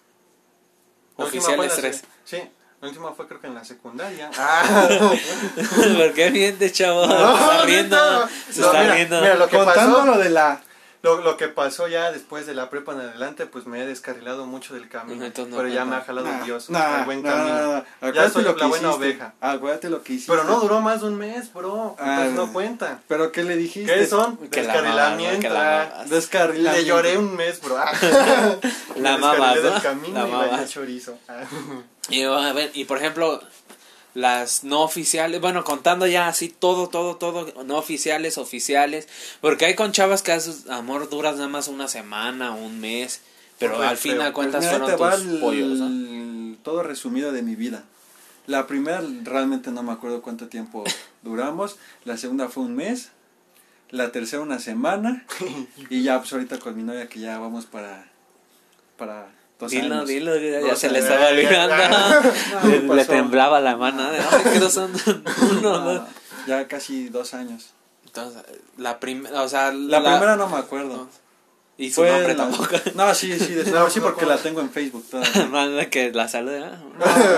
[1.16, 2.04] Oficiales, tres.
[2.26, 2.50] se- Sí,
[2.82, 4.30] la última fue creo que en la secundaria.
[4.38, 4.90] Ah.
[5.98, 7.04] ¿Por qué mientes, chavo?
[7.04, 8.28] se No, está riendo.
[8.52, 9.22] Se No, está mira, riendo.
[9.22, 10.62] mira, lo que contando pasó, lo de la
[11.04, 14.46] lo, lo que pasó ya después de la prepa en adelante, pues me he descarrilado
[14.46, 15.26] mucho del camino.
[15.26, 17.54] No pero ya me ha jalado Nah, Dios nah, al buen camino.
[17.54, 17.82] nah, nah.
[17.82, 19.06] Ya Acuérdate soy lo que la buena hiciste.
[19.06, 19.34] oveja.
[19.42, 21.96] acuérdate lo que hiciste Pero no duró más de un mes, bro.
[22.00, 23.00] Ah, Entonces no cuenta.
[23.10, 24.38] pero qué le dijiste ¿Qué son?
[24.38, 25.40] Que la Descarrilamiento.
[25.42, 26.10] que la mamás.
[26.10, 27.76] descarrilamiento Le lloré un mes, bro.
[28.96, 29.18] La
[29.82, 30.70] camino La y bailé mamás.
[30.70, 31.18] chorizo.
[31.28, 31.44] Ah.
[32.10, 33.42] Y, a ver, y por ejemplo,
[34.14, 39.08] las no oficiales, bueno, contando ya así todo, todo, todo, no oficiales, oficiales,
[39.42, 43.22] porque hay con chavas que haces amor duras nada más una semana, un mes,
[43.60, 46.58] pero al fin pero, de cuentas Pues mira, fueron tus va el- pollos, ¿no?
[46.64, 47.84] todo resumido de mi vida
[48.46, 50.84] la primera realmente no me acuerdo cuánto tiempo
[51.24, 53.10] duramos la segunda fue un mes
[53.90, 55.26] la tercera una semana
[55.90, 58.06] y ya pues ahorita con mi novia que ya vamos para
[58.98, 59.28] para
[59.64, 60.08] dos Dilo, años.
[60.08, 62.32] dilo, ya No, se le estaba ya, ya, olvidando.
[62.88, 64.14] No, le, temblaba la mano.
[64.14, 64.20] ¿eh?
[64.32, 64.92] Ay, que no son
[65.60, 66.08] uno, No,
[66.48, 67.72] ya casi dos años
[68.06, 68.42] Entonces,
[68.78, 71.24] la primera, o sea, la, primera no me acuerdo no.
[71.76, 72.76] Y su Fue nombre la- tampoco.
[72.96, 76.12] no sí sí de- No, sí no, porque la tengo en Facebook todavía Manda que
[76.12, 76.60] la salude.
[76.60, 76.70] ¿eh?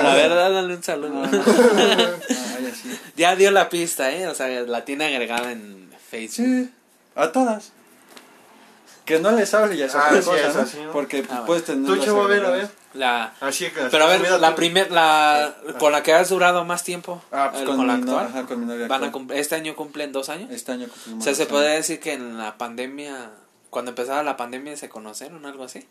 [0.04, 1.10] La verdad, dale un saludo.
[1.10, 1.28] No, no.
[1.32, 3.00] Ah, ya sí.
[3.16, 4.28] Ya dio la pista, ¿eh?
[4.28, 6.36] O sea, la tiene agregada en Facebook.
[6.48, 6.70] Sí,
[7.16, 7.72] a todas.
[9.06, 10.62] Que no les hable ya es Ah, otra sí, cosa, es ¿no?
[10.62, 10.92] así, ¿no?
[10.92, 11.86] Porque Ah, puedes tener.
[11.86, 12.70] Tú, chavo, a ver, a ver.
[12.96, 13.34] La...
[13.42, 13.82] Así que.
[13.92, 14.56] Pero a ver, la tú.
[14.56, 17.94] primer, la con la que has durado más tiempo, Ah, pues eh, con, con la
[17.98, 19.28] mi actual, ajá, con mi novia van a actual.
[19.28, 20.50] cum- este año cumplen dos años.
[20.52, 23.32] Este año O cumplimos sea, se podría decir que en la pandemia,
[23.70, 25.86] cuando empezaba la pandemia, se conocieron, algo así,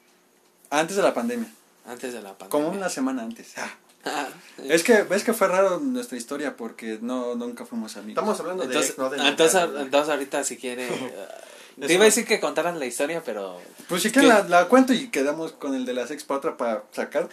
[0.71, 1.49] Antes de la pandemia.
[1.87, 2.49] antes de la pandemia.
[2.49, 3.53] Como una semana antes.
[3.59, 3.69] Ah,
[4.69, 8.13] Es que, ves que fue raro nuestra historia porque no nunca fuimos amigos.
[8.23, 8.69] Estamos hablando de.
[8.69, 10.89] entonces, ex, no de entonces, entonces ahorita si quiere,
[11.81, 14.93] te iba a decir que contaras la historia, pero Pues si que la, la cuento
[14.93, 17.29] y quedamos con el de la sex para otra para sacar.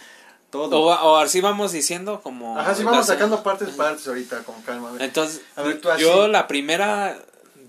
[0.50, 0.78] todo.
[0.80, 2.58] O, o así vamos diciendo como...
[2.58, 4.90] Ajá, sí, vamos las- sacando partes, partes ahorita, con calma.
[5.00, 6.02] Entonces, A ver, tú así.
[6.02, 7.16] yo la primera,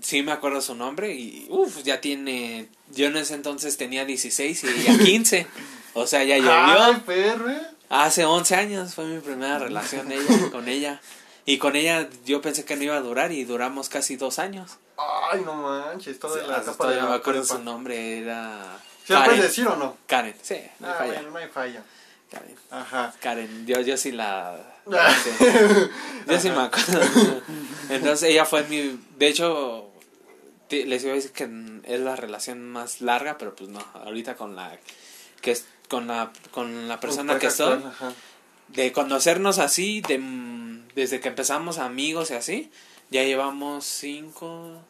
[0.02, 4.64] sí me acuerdo su nombre y, uff, ya tiene, yo en ese entonces tenía 16
[4.64, 5.46] y ella 15.
[5.94, 7.02] o sea, ya llovió.
[7.06, 7.60] perro, eh.
[7.90, 11.00] Hace 11 años fue mi primera relación ella, con ella.
[11.46, 14.78] Y con ella yo pensé que no iba a durar y duramos casi dos años.
[14.96, 17.56] Ay, no manches, toda la Ah, etapa de todavía la me acuerdo prepa.
[17.56, 18.78] su nombre, era...
[19.06, 19.96] ¿Sí lo puedes decir o no?
[20.06, 21.12] Karen, sí, no hay Ah, falla.
[21.14, 21.82] bueno, no hay falla.
[22.30, 22.56] Karen.
[22.70, 23.14] Ajá.
[23.20, 24.56] Karen, yo, yo sí la...
[25.24, 25.30] sí.
[26.28, 27.00] Yo sí me acuerdo.
[27.90, 28.98] Entonces ella fue mi...
[29.18, 29.90] De hecho,
[30.70, 31.44] les iba a decir que
[31.84, 33.84] es la relación más larga, pero pues no.
[33.94, 34.78] Ahorita con la...
[35.40, 37.78] que es con la, con la persona que estoy.
[38.68, 40.18] de conocernos así, de,
[40.94, 42.72] desde que empezamos amigos y así,
[43.10, 44.80] ya llevamos cinco,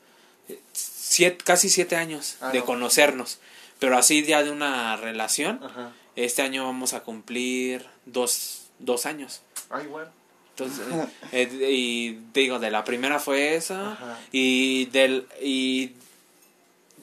[0.72, 2.64] siete, casi siete años Ah, de no.
[2.64, 3.38] conocernos.
[3.78, 5.92] Pero así ya de una relación, Ajá.
[6.16, 9.42] este año vamos a cumplir dos, dos años.
[9.70, 10.10] Ay, bueno.
[10.50, 10.86] Entonces,
[11.32, 14.18] eh, y digo, de la primera fue esa, Ajá.
[14.32, 15.92] y del, y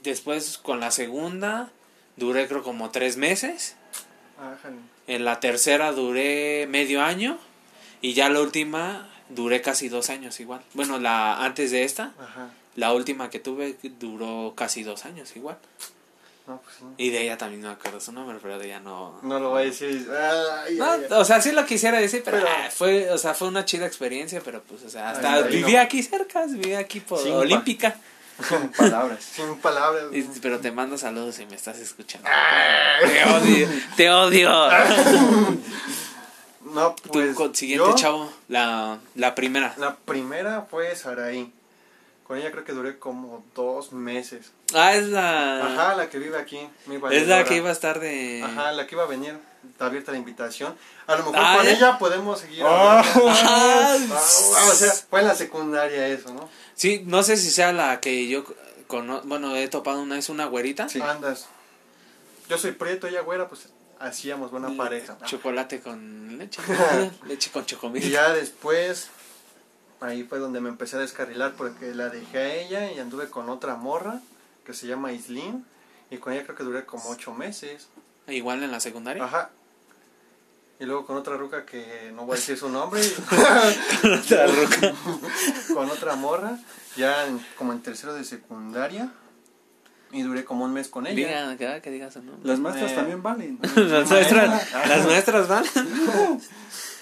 [0.04, 1.70] después con la segunda,
[2.16, 3.76] duré creo como tres meses.
[4.40, 4.78] Ájale.
[5.08, 7.38] En la tercera duré medio año
[8.02, 10.62] y ya la última duré casi dos años igual.
[10.74, 12.50] Bueno, la antes de esta, Ajá.
[12.76, 15.58] la última que tuve duró casi dos años igual.
[16.48, 16.86] No, pues sí.
[16.98, 19.20] Y de ella también no me acuerdo su nombre, pero de ella no...
[19.22, 20.08] No lo voy a decir.
[20.12, 21.08] Ay, No, ay, ay.
[21.12, 23.86] o sea, sí lo quisiera decir, pero, Pero- ah, fue, o sea, fue una chida
[23.86, 25.82] experiencia, pero pues, o sea, hasta Ay, ay, viví no.
[25.82, 27.96] aquí cerca, viví aquí por Sin pa- Olímpica.
[28.50, 29.24] Sin palabras.
[29.36, 30.06] Sin palabras.
[30.14, 32.28] Y- pero te mando saludos si me estás escuchando.
[33.06, 34.52] Te odio, te odio.
[36.74, 37.36] No, Tu pues.
[37.36, 39.74] con- siguiente yo, chavo, la, la primera.
[39.78, 41.52] La primera fue Saraí.
[42.28, 44.52] Con ella creo que duré como dos meses.
[44.74, 45.66] Ah, es la.
[45.66, 46.60] Ajá, la que vive aquí.
[46.86, 48.42] Mi es la que iba a estar de.
[48.44, 49.38] Ajá, la que iba a venir.
[49.70, 50.76] Está abierta la invitación.
[51.08, 51.72] A lo mejor Ah, con ¿ya?
[51.74, 52.64] ella podemos seguir.
[52.66, 53.04] Ah.
[53.04, 56.50] Ah, Ah, o sea, fue en la secundaria eso, ¿no?
[56.74, 58.44] Sí, no sé si sea la que yo.
[58.88, 60.88] cono- bueno, he topado una, es una güerita.
[60.90, 61.02] Sí.
[61.02, 61.48] Andas.
[62.50, 63.68] Yo soy prieto, ella güera, pues
[64.02, 65.18] hacíamos buena pareja.
[65.26, 66.62] Chocolate con leche.
[67.28, 68.04] leche con chocomil.
[68.04, 69.10] Y ya después,
[70.00, 73.50] ahí fue donde me empecé a descarrilar porque la dejé a ella y anduve con
[73.50, 74.22] otra morra
[74.66, 75.66] que se llama Islin.
[76.10, 77.88] Y con ella creo que duré como ocho meses.
[78.28, 79.24] Igual en la secundaria.
[79.24, 79.50] Ajá.
[80.80, 83.02] Y luego con otra ruca que no voy a decir su nombre.
[84.04, 84.94] Otra ruca.
[85.74, 86.58] con otra morra,
[86.98, 89.12] ya en- como en tercero de secundaria.
[90.14, 91.16] Y duré como un mes con ella.
[91.16, 92.02] Diga, que.
[92.44, 92.96] Las maestras Eh.
[92.96, 93.60] también valen.
[93.76, 95.64] Las nuestras, las nuestras van.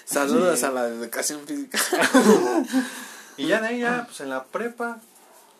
[0.04, 1.78] Saludos a la educación física.
[3.36, 4.98] Y ya de ahí, ya, pues en la prepa,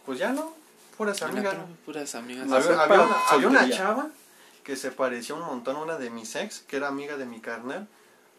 [0.04, 0.54] pues ya no,
[0.98, 1.54] puras amigas.
[1.86, 2.46] Puras amigas.
[2.52, 2.82] Había, una,
[3.30, 3.76] había una soltería.
[3.76, 4.08] chava
[4.64, 7.40] que se parecía un montón a una de mis ex, que era amiga de mi
[7.40, 7.88] carnal,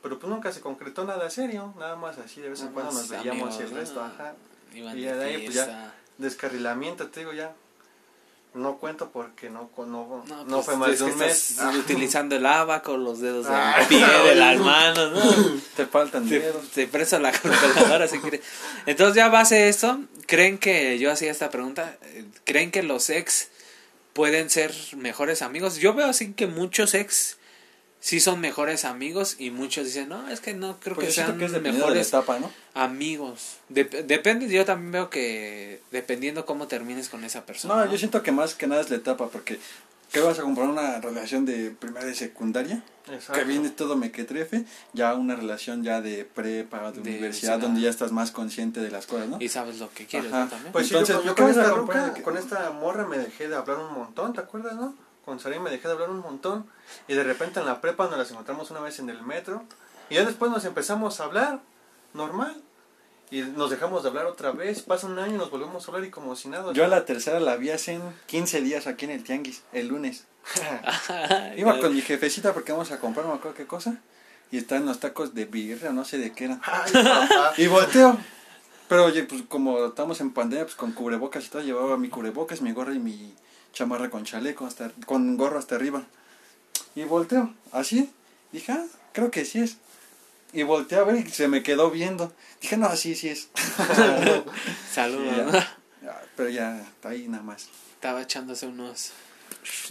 [0.03, 3.09] pero pues nunca se concretó nada serio, nada más así, de vez en cuando nos
[3.09, 4.35] veíamos y el amigos, resto, ajá.
[4.75, 5.95] Y de de ahí, pues, ya.
[6.19, 7.51] Descarrilamiento, te digo ya.
[8.53, 11.55] No cuento porque no, no, no, pues, fue más de un mes.
[11.79, 13.85] utilizando el abaco, los dedos del Ah.
[13.87, 15.61] pie, de las manos, ¿no?
[15.77, 16.67] Te faltan Te, dedos.
[16.69, 18.41] te preso la calculadora si quieres.
[18.85, 23.09] Entonces, ya base de esto, ¿creen que, yo hacía esta pregunta, eh, ¿creen que los
[23.09, 23.47] ex
[24.11, 25.77] pueden ser mejores amigos?
[25.77, 27.37] Yo veo así que muchos ex
[28.01, 31.37] sí son mejores amigos y muchos dicen, no, es que no creo Pues que sean
[31.37, 32.51] que es dependiendo de la mejores etapa, ¿no?
[32.73, 33.57] amigos.
[33.69, 37.85] Dep- depende, yo también veo que dependiendo cómo termines con esa persona.
[37.85, 39.59] No, yo siento que más que nada es la etapa, porque
[40.11, 42.83] ¿qué vas a comprar una relación de primaria y secundaria?
[43.11, 43.33] Exacto.
[43.33, 47.89] Que viene todo mequetrefe, ya una relación ya de prepa, de, De universidad, donde ya
[47.89, 49.37] estás más consciente de las cosas, ¿no?
[49.41, 50.31] Y sabes lo que quieres.
[50.31, 50.47] ¿no?
[50.47, 50.71] También.
[50.71, 53.55] Pues sí, Entonces, yo, yo ¿qué con esta ruca, con esta morra me dejé de
[53.55, 54.95] hablar un montón, ¿te acuerdas, no?
[55.25, 56.65] Con Saray me dejé de hablar un montón
[57.07, 59.63] y de repente en la prepa nos las encontramos una vez en el metro
[60.09, 61.59] y ya después nos empezamos a hablar,
[62.13, 62.61] normal.
[63.29, 66.05] Y nos dejamos de hablar otra vez, pasa un año y nos volvemos a hablar
[66.05, 66.73] y como si nada.
[66.73, 70.25] Yo a la tercera la vi hace 15 días aquí en el Tianguis, el lunes.
[71.55, 73.95] Iba con mi jefecita porque vamos a comprar no me acuerdo qué cosa.
[74.51, 76.61] Y estaban los tacos de birria, no sé de qué eran.
[76.65, 77.53] Ay, papá.
[77.57, 78.17] Y volteo.
[78.89, 82.61] Pero oye, pues como estamos en pandemia, pues con cubrebocas y todo, llevaba mi cubrebocas,
[82.61, 83.33] mi gorra y mi
[83.73, 86.03] chamarra con chaleco, hasta, con gorro hasta arriba.
[86.95, 88.09] Y volteo, así.
[88.51, 89.77] Dije, ah, creo que sí es.
[90.53, 92.33] Y volteé a ver y se me quedó viendo.
[92.61, 93.49] Dije, no, sí, sí es.
[94.91, 95.45] Saludos.
[95.47, 96.23] Sí, ya.
[96.35, 97.69] Pero ya, está ahí nada más.
[97.93, 99.11] Estaba echándose unos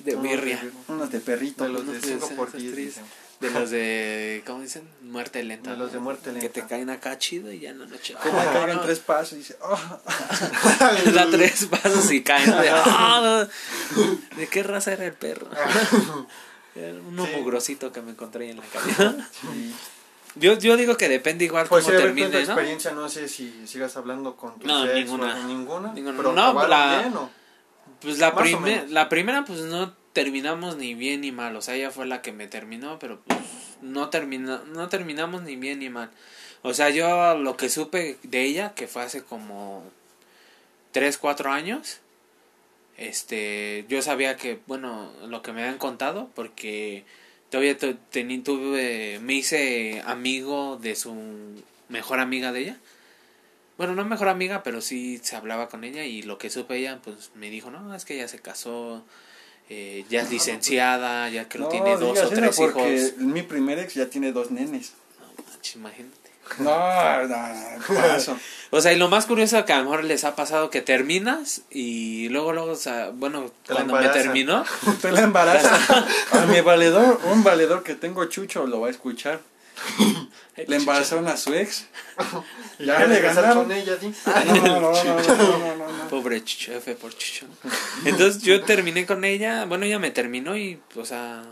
[0.04, 0.62] de birria.
[0.88, 1.64] Unos de perrito.
[1.64, 3.00] De los de Unos 5 de por esos 10.
[3.40, 4.86] De los de, ¿cómo dicen?
[5.02, 5.70] Muerte lenta.
[5.70, 6.52] De los de muerte Que lenta.
[6.52, 8.14] te caen acá chido y ya no noche.
[8.22, 9.78] Como me caigan tres pasos y dice, oh.
[11.14, 12.50] da tres pasos y caen.
[12.50, 14.36] De, "Ah, no".
[14.36, 15.48] ¿De qué raza era el perro?
[17.08, 17.32] Uno Sí.
[17.36, 19.24] mugrosito que me encontré ahí en la calle.
[20.36, 22.38] yo, yo digo que depende igual Pues cómo termine, ¿no?
[22.38, 25.34] experiencia, no sé si sigas hablando con tu No, ninguna.
[25.46, 25.92] ninguna.
[25.94, 26.16] Ninguna.
[26.16, 27.30] Pero No, la- bien, ¿o?
[28.00, 28.90] Pues la, Más o prime- menos.
[28.90, 31.56] la primera, pues no terminamos ni bien ni mal.
[31.56, 33.38] O sea, ella fue la que me terminó, pero pues
[33.82, 36.10] no, termina- no terminamos ni bien ni mal.
[36.62, 39.82] O sea, yo lo que supe de ella, que fue hace como
[40.92, 42.00] 3, 4 años,
[42.96, 47.04] este, yo sabía que, bueno, lo que me habían contado, porque
[47.50, 51.14] todavía teni- tuve, me hice amigo de su
[51.88, 52.76] mejor amiga de ella.
[53.78, 57.00] Bueno, no mejor amiga, pero sí se hablaba con ella y lo que supe ella,
[57.02, 59.02] pues me dijo, no, es que ella se casó,
[59.70, 63.16] eh, ya es licenciada, ya creo No, tiene dos o tres porque hijos.
[63.18, 64.94] mi primer ex ya tiene dos nenes.
[65.20, 66.16] No, manches, imagínate.
[66.58, 68.40] No, no, no.
[68.72, 71.62] O sea, y lo más curioso que a lo mejor les ha pasado que terminas
[71.70, 74.64] y luego, luego, o sea, bueno, Te cuando me terminó,
[75.02, 76.06] Te la embaraza.
[76.32, 79.40] A mi valedor, un valedor que tengo chucho lo va a escuchar.
[80.56, 81.86] Le embarazaron a su ex.
[82.78, 83.64] Ya ya le ganaron.
[83.64, 84.12] con ella, di.
[84.26, 86.08] No, no, no, no, no, no, no, no.
[86.08, 87.46] pobre Chicho, F por Chicho.
[88.04, 91.42] Entonces yo terminé con ella, bueno, ella me terminó y, o sea,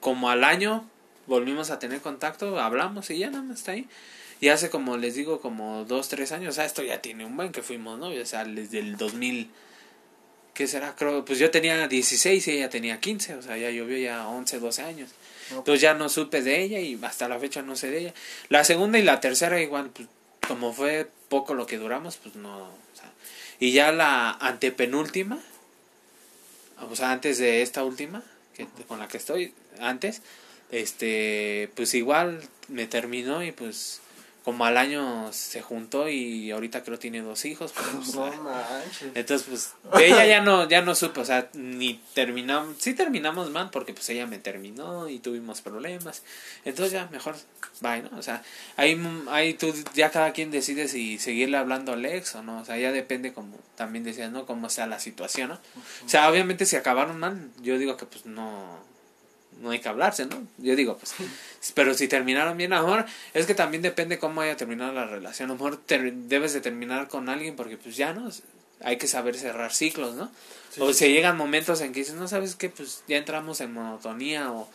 [0.00, 0.88] como al año
[1.26, 3.88] volvimos a tener contacto, hablamos y ya nada más está ahí.
[4.40, 7.36] Y hace como les digo, como dos, tres años, o sea, esto ya tiene un
[7.36, 9.50] buen que fuimos novios, o sea, desde el 2000,
[10.52, 10.94] ¿qué será?
[10.94, 14.58] Creo, pues yo tenía 16 y ella tenía 15, o sea, ya llovió ya 11,
[14.58, 15.10] 12 años.
[15.50, 18.14] Entonces ya no supe de ella y hasta la fecha no sé de ella.
[18.48, 20.08] La segunda y la tercera igual, pues
[20.46, 22.58] como fue poco lo que duramos, pues no.
[22.58, 23.10] o sea,
[23.58, 25.38] y ya la antepenúltima,
[26.90, 28.22] o sea, antes de esta última,
[28.54, 30.22] que, con la que estoy, antes,
[30.70, 34.00] este, pues igual me terminó y pues
[34.46, 37.72] como al año se juntó y ahorita creo tiene dos hijos.
[37.72, 39.10] pues, No manches.
[39.12, 43.50] entonces, pues, de ella ya no, ya no supe, o sea, ni terminamos, sí terminamos
[43.50, 46.22] mal porque pues ella me terminó y tuvimos problemas.
[46.64, 47.34] Entonces ya mejor,
[47.80, 48.16] bye, ¿no?
[48.16, 48.44] O sea,
[48.76, 48.96] ahí,
[49.30, 52.78] ahí tú, ya cada quien decide si seguirle hablando al ex o no, o sea,
[52.78, 54.46] ya depende como, también decías, ¿no?
[54.46, 55.58] Cómo sea la situación, ¿no?
[56.04, 58.78] O sea, obviamente si acabaron mal, yo digo que pues no,
[59.60, 60.42] no hay que hablarse, ¿no?
[60.58, 61.14] Yo digo, pues,
[61.74, 65.06] pero si terminaron bien, a lo mejor es que también depende cómo haya terminado la
[65.06, 65.50] relación.
[65.50, 68.30] A lo mejor ter- debes de terminar con alguien porque, pues, ya, ¿no?
[68.82, 70.30] Hay que saber cerrar ciclos, ¿no?
[70.70, 73.60] Sí, o sí, si llegan momentos en que dices, no sabes qué, pues ya entramos
[73.62, 74.68] en monotonía o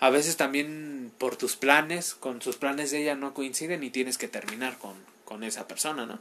[0.00, 4.16] a veces también por tus planes, con sus planes de ella no coinciden y tienes
[4.18, 4.94] que terminar con,
[5.26, 6.18] con esa persona, ¿no?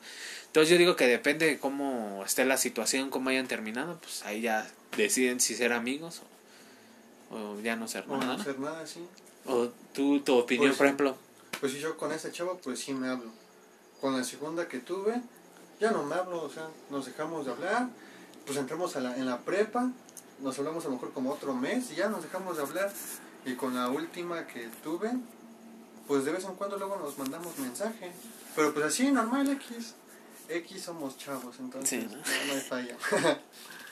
[0.48, 4.42] Entonces yo digo que depende de cómo esté la situación, cómo hayan terminado, pues ahí
[4.42, 6.31] ya deciden si ser amigos o,
[7.32, 8.42] o ya no ser No, nada, no ¿no?
[8.42, 9.06] hacer nada así.
[9.46, 10.88] O tú, tu opinión, Pues por sí.
[10.90, 11.18] ejemplo.
[11.60, 13.32] Pues si yo con esa chava, pues sí me hablo.
[14.00, 15.22] Con la segunda que tuve,
[15.80, 17.88] ya no me hablo, o sea, nos dejamos de hablar,
[18.46, 19.92] pues entramos a la, en la prepa,
[20.42, 22.92] nos hablamos a lo mejor como otro mes y ya nos dejamos de hablar.
[23.46, 25.12] Y con la última que tuve,
[26.08, 28.12] pues de vez en cuando luego nos mandamos mensaje.
[28.56, 29.94] Pero pues así, normal, X.
[30.50, 32.18] X somos chavos, entonces Sí, ¿no?
[32.18, 32.98] no, no hay falla.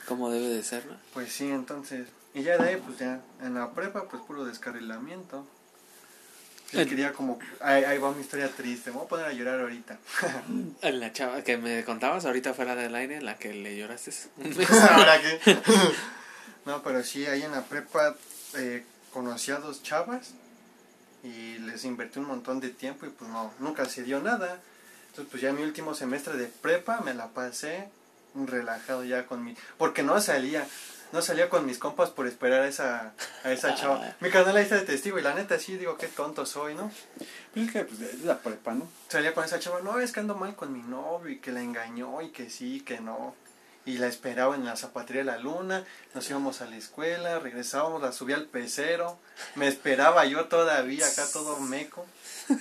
[0.08, 0.96] Como debe de ser, ¿no?
[1.14, 2.06] pues sí, entonces.
[2.34, 5.46] Y ya de ahí, pues ya, en la prepa, pues puro descarrilamiento.
[6.72, 9.60] Yo quería como, ahí, ahí va mi historia triste, me voy a poner a llorar
[9.60, 9.98] ahorita.
[10.82, 14.12] La chava que me contabas ahorita fuera del aire, la que le lloraste.
[14.92, 15.40] ¿Ahora qué?
[16.66, 18.14] no, pero sí, ahí en la prepa
[18.56, 20.34] eh, conocí a dos chavas
[21.24, 24.60] y les invertí un montón de tiempo y pues no, nunca se dio nada.
[25.08, 27.88] Entonces pues ya mi último semestre de prepa me la pasé
[28.34, 29.56] relajado ya con mi...
[29.76, 30.66] Porque no salía,
[31.12, 33.12] no salía con mis compas por esperar a esa,
[33.44, 34.14] a esa chava.
[34.20, 36.90] Mi canal ahí está de testigo y la neta sí digo qué tonto soy, ¿no?
[37.52, 38.88] Pues es que pues, es la prepa, ¿no?
[39.08, 41.62] salía con esa chava, no, es que ando mal con mi novio y que la
[41.62, 43.34] engañó y que sí, que no.
[43.86, 48.02] Y la esperaba en la zapatería de la luna, nos íbamos a la escuela, regresábamos,
[48.02, 49.18] la subía al pecero,
[49.56, 52.06] me esperaba yo todavía acá todo meco.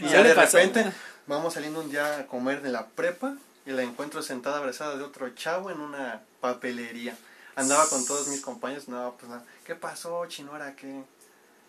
[0.00, 0.84] Y ya de repente
[1.26, 5.02] vamos saliendo un día a comer de la prepa y la encuentro sentada abrazada de
[5.02, 7.16] otro chavo en una papelería.
[7.56, 10.76] Andaba con todos mis compañeros, no, pues nada, ¿qué pasó, chinora?
[10.76, 11.02] ¿Qué?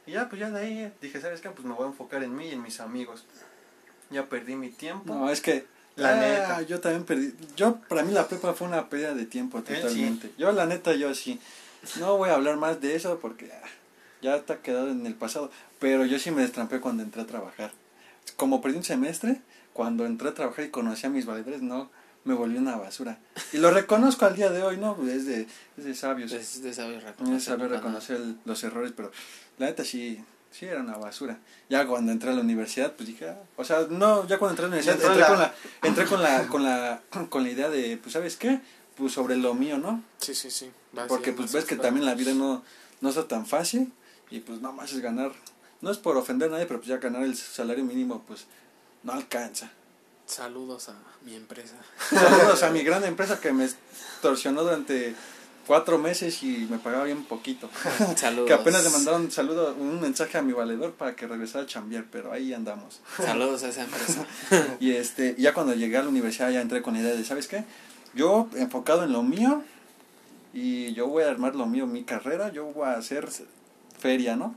[0.06, 1.50] Y ya, pues ya de ahí dije, ¿sabes qué?
[1.50, 3.26] Pues me voy a enfocar en mí y en mis amigos.
[4.10, 5.14] Ya perdí mi tiempo.
[5.14, 5.66] No, es que
[5.96, 6.62] La ah, neta.
[6.62, 7.34] Yo también perdí.
[7.56, 9.74] Yo, para mí la prepa fue una pérdida de tiempo sí.
[9.74, 10.32] totalmente.
[10.38, 11.40] Yo, la neta, yo sí.
[12.00, 13.68] No voy a hablar más de eso porque ah,
[14.22, 15.52] ya está quedado en el pasado.
[15.80, 17.72] Pero yo sí me destrampé cuando entré a trabajar.
[18.36, 19.42] Como perdí un semestre,
[19.74, 21.90] cuando entré a trabajar y conocí a mis valedores, no,
[22.28, 23.18] me volví una basura.
[23.54, 24.98] Y lo reconozco al día de hoy, ¿no?
[25.10, 25.48] Es de,
[25.78, 26.32] es de sabios.
[26.32, 27.42] Es de saber Es reconocer.
[27.42, 29.12] saber cuando- reconocer el- los errores, pero
[29.58, 31.40] la neta sí, sí era una basura.
[31.70, 34.66] Ya cuando entré a la universidad, pues dije, ah, o sea, no, ya cuando entré
[34.66, 35.54] a la universidad, entré, la- con la,
[35.84, 38.60] entré con la, con la, con la idea de, pues, ¿sabes qué?
[38.96, 40.04] Pues sobre lo mío, ¿no?
[40.18, 40.72] Sí, sí, sí.
[41.08, 42.64] Porque pues ves que también la vida no,
[43.02, 43.94] no está tan fácil
[44.32, 45.32] y pues nada más es ganar,
[45.82, 48.48] no es por ofender a nadie, pero pues ya ganar el salario mínimo pues
[49.04, 49.72] no alcanza.
[50.28, 50.94] Saludos a
[51.26, 51.76] mi empresa.
[52.10, 55.16] Saludos a mi gran empresa que me extorsionó durante
[55.66, 57.70] cuatro meses y me pagaba bien poquito.
[58.16, 58.48] Saludos.
[58.48, 61.68] que apenas le mandaron un saludo, un mensaje a mi valedor para que regresara a
[61.68, 63.00] chambear, pero ahí andamos.
[63.18, 64.26] Saludos a esa empresa.
[64.82, 67.48] Y este, ya cuando llegué a la universidad ya entré con la idea de, ¿sabes
[67.48, 67.64] qué?
[68.14, 69.64] Yo enfocado en lo mío
[70.54, 73.30] y yo voy a armar lo mío, mi carrera, yo voy a hacer
[73.98, 74.56] feria, ¿no?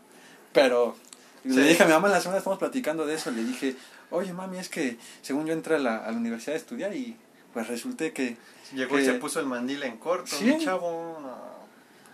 [0.53, 0.97] Pero
[1.45, 3.77] le dije a mi mamá, la semana estamos platicando de eso, le dije,
[4.11, 7.17] oye mami, es que según yo entré a la, a la universidad a estudiar y
[7.53, 8.37] pues resulté que
[8.75, 10.45] Llegó y se puso el mandil en corto, Sí.
[10.45, 11.19] mi chavo.
[11.21, 11.61] no.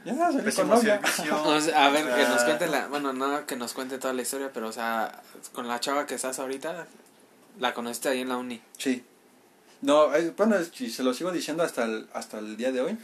[0.04, 1.00] ya salí con novia.
[1.04, 1.42] servicio.
[1.44, 2.86] O sea, a ver, que nos cuente la.
[2.88, 5.22] Bueno, no que nos cuente toda la historia, pero, o sea,
[5.52, 6.86] con la chava que estás ahorita,
[7.58, 8.62] la conociste ahí en la uni.
[8.78, 9.04] Sí.
[9.82, 12.96] No, eh, bueno, se lo sigo diciendo hasta el, hasta el día de hoy.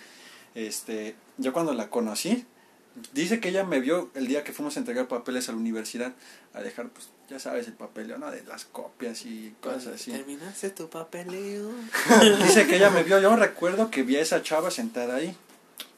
[0.55, 2.47] Este, yo cuando la conocí,
[3.13, 6.13] dice que ella me vio el día que fuimos a entregar papeles a la universidad,
[6.55, 8.31] a dejar, pues, ya sabes, el papeleo, ¿no?
[8.31, 10.11] De las copias y cosas así.
[10.11, 11.71] Terminaste tu papeleo.
[12.43, 15.35] Dice que ella me vio, yo recuerdo que vi a esa chava sentada ahí,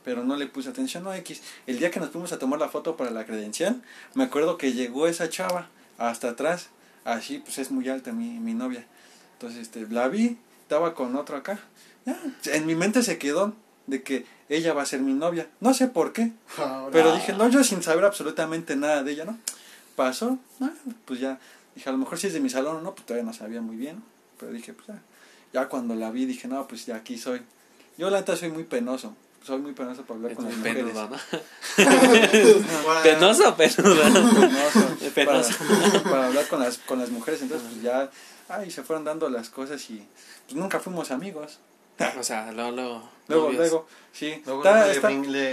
[0.05, 1.43] pero no le puse atención, no X.
[1.67, 3.83] El día que nos fuimos a tomar la foto para la credencial,
[4.15, 5.69] me acuerdo que llegó esa chava
[5.99, 6.69] hasta atrás,
[7.05, 8.87] así pues es muy alta mi, mi novia.
[9.33, 11.59] Entonces este, la vi, estaba con otro acá.
[12.07, 12.17] Ya,
[12.53, 13.55] en mi mente se quedó
[13.89, 15.49] de que ella va a ser mi novia.
[15.59, 16.93] No sé por qué, Ahora.
[16.93, 19.37] pero dije, no, yo sin saber absolutamente nada de ella, ¿no?
[19.97, 20.71] Pasó, ah,
[21.05, 21.39] pues ya,
[21.75, 23.61] dije, a lo mejor si es de mi salón o no, pues todavía no sabía
[23.61, 24.03] muy bien,
[24.39, 25.01] pero dije, pues ya,
[25.53, 27.43] ya cuando la vi dije, no, pues ya aquí soy.
[27.97, 29.15] Yo la neta soy muy penoso,
[29.45, 30.95] soy muy penoso para hablar Es con las mujeres.
[30.95, 31.11] ¿no?
[33.03, 34.03] Penoso o penudo.
[34.03, 35.55] Penoso, Penoso.
[35.59, 38.11] Para, para hablar con las, con las mujeres, entonces pues ya,
[38.49, 40.05] ay, se fueron dando las cosas y
[40.47, 41.59] pues nunca fuimos amigos.
[42.19, 43.09] O sea, luego, luego.
[43.29, 44.43] Luego, luego, sí.
[44.45, 44.93] Luego Está- le,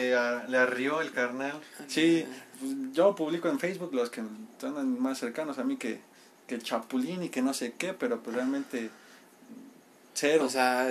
[0.09, 1.53] está- le arrió el carnal.
[1.87, 2.25] Sí,
[2.61, 4.21] pues, yo publico en Facebook los que
[4.53, 5.99] están más cercanos a mí que,
[6.47, 8.89] que el Chapulín y que no sé qué, pero pues realmente
[10.13, 10.45] cero.
[10.45, 10.89] O sea,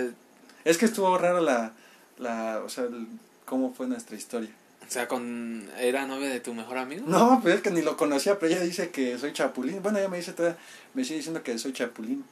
[0.65, 1.73] es que estuvo raro la,
[2.19, 3.07] la o sea, el-
[3.45, 4.51] cómo fue nuestra historia.
[4.87, 5.69] o sea, con.
[5.79, 7.05] ¿Era novia de tu mejor amigo?
[7.07, 9.83] No, pues es que ni lo conocía, pero ella dice que soy Chapulín.
[9.83, 10.59] Bueno, ella me dice todavía,
[10.95, 12.25] me sigue diciendo que soy Chapulín.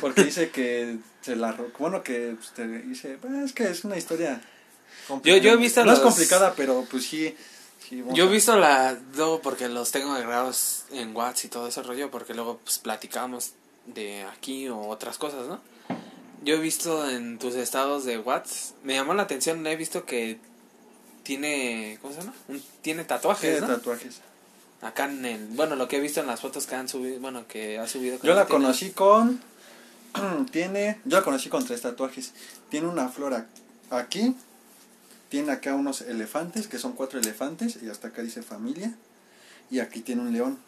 [0.00, 3.96] Porque dice que se la bueno que pues, te dice, "Pues, es que es una
[3.96, 4.40] historia
[5.24, 5.98] Yo, yo he visto no los...
[5.98, 7.34] es complicada, pero pues sí,
[7.92, 8.98] sí, Yo he visto la...
[9.16, 13.52] Luego porque los tengo agregados en WhatsApp y todo ese rollo, porque luego pues platicamos
[13.86, 15.60] de aquí o otras cosas, ¿no?
[16.44, 20.38] Yo he visto en tus estados de WhatsApp, me llamó la atención, he visto que
[21.22, 22.34] tiene, ¿cómo se llama?
[22.48, 23.74] Un- tiene tatuajes, Tiene ¿no?
[23.76, 24.20] tatuajes.
[24.80, 27.46] Acá en el, bueno, lo que he visto en las fotos que han subido, bueno,
[27.46, 28.18] que ha subido.
[28.22, 29.40] Yo la tiene- conocí con.
[30.50, 30.98] Tiene.
[31.04, 32.32] Yo la conocí con tres tatuajes.
[32.68, 33.46] Tiene una flor
[33.90, 34.34] aquí.
[35.32, 37.78] Tiene acá unos elefantes, que son cuatro elefantes.
[37.82, 38.94] Y hasta acá dice familia.
[39.70, 40.58] Y aquí tiene un león.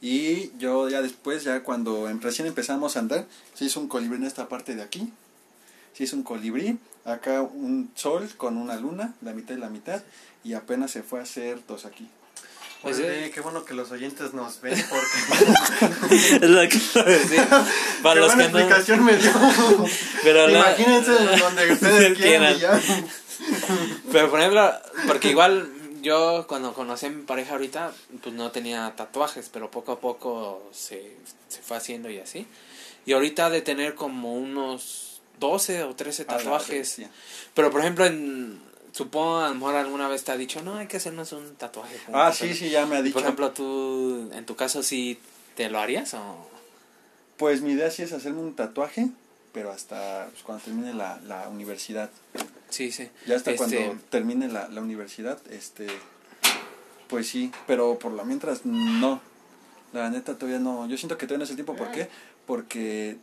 [0.00, 4.16] Y yo ya después, ya cuando em- recién empezamos a andar, se hizo un colibrí
[4.16, 5.12] en esta parte de aquí.
[5.92, 6.78] Se hizo un colibrí.
[7.04, 10.02] Acá un sol con una luna, la mitad y la mitad.
[10.42, 12.08] Y apenas se fue a hacer dos aquí.
[12.82, 16.78] Pues, Oye, qué bueno que los oyentes nos ven porque es lo que.
[18.02, 18.58] Para qué los buena que no...
[18.58, 19.32] explicación me dio.
[20.24, 22.56] Pero la- Imagínense donde ustedes quieran.
[24.10, 24.72] Pero por ejemplo,
[25.06, 25.70] porque igual
[26.02, 30.68] yo cuando conocí a mi pareja ahorita, pues no tenía tatuajes, pero poco a poco
[30.72, 31.16] se,
[31.48, 32.46] se fue haciendo y así.
[33.06, 37.02] Y ahorita de tener como unos 12 o 13 A la tatuajes.
[37.54, 38.60] Pero por ejemplo, en,
[38.92, 41.98] supongo a lo mejor alguna vez te ha dicho, no, hay que hacernos un tatuaje.
[41.98, 43.14] juntos", Ah, sí, sí, ya me ha dicho.
[43.14, 45.18] Por ejemplo, tú, en tu caso, sí
[45.56, 46.48] te lo harías o...
[47.36, 49.08] Pues mi idea sí es hacerme un tatuaje,
[49.52, 52.10] pero hasta pues, cuando termine la, la universidad.
[52.68, 53.10] Sí, sí.
[53.26, 55.86] Ya hasta Este, cuando termine la, la universidad, este,
[57.08, 59.20] pues sí, pero por lo mientras no.
[59.92, 62.08] La neta todavía no, yo siento que todavía no es el tiempo, ¿por qué?
[62.46, 63.18] Porque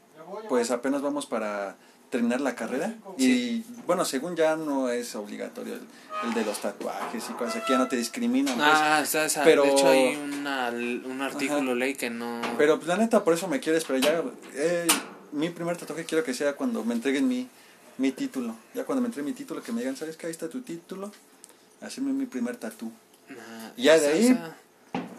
[0.49, 1.75] pues apenas vamos para
[2.09, 5.81] terminar la carrera y bueno, según ya no es obligatorio el,
[6.27, 8.55] el de los tatuajes y cosas, aquí ya no te discriminan.
[8.55, 8.67] pues.
[8.71, 12.41] Ah, pero- de hecho hay una, un artículo ley que no...
[12.57, 14.01] Pero pues, la neta, por eso me quiero esperar.
[14.01, 14.23] Ya,
[14.55, 14.87] eh,
[15.31, 17.47] mi primer tatuaje quiero que sea cuando me entreguen mi,
[17.97, 18.55] mi título.
[18.73, 20.25] Ya cuando me entreguen mi título, que me digan, ¿sabes qué?
[20.27, 21.11] Ahí está tu título.
[21.81, 22.91] Hacerme mi primer tatú.
[23.29, 24.39] Ah, Ya de ahí-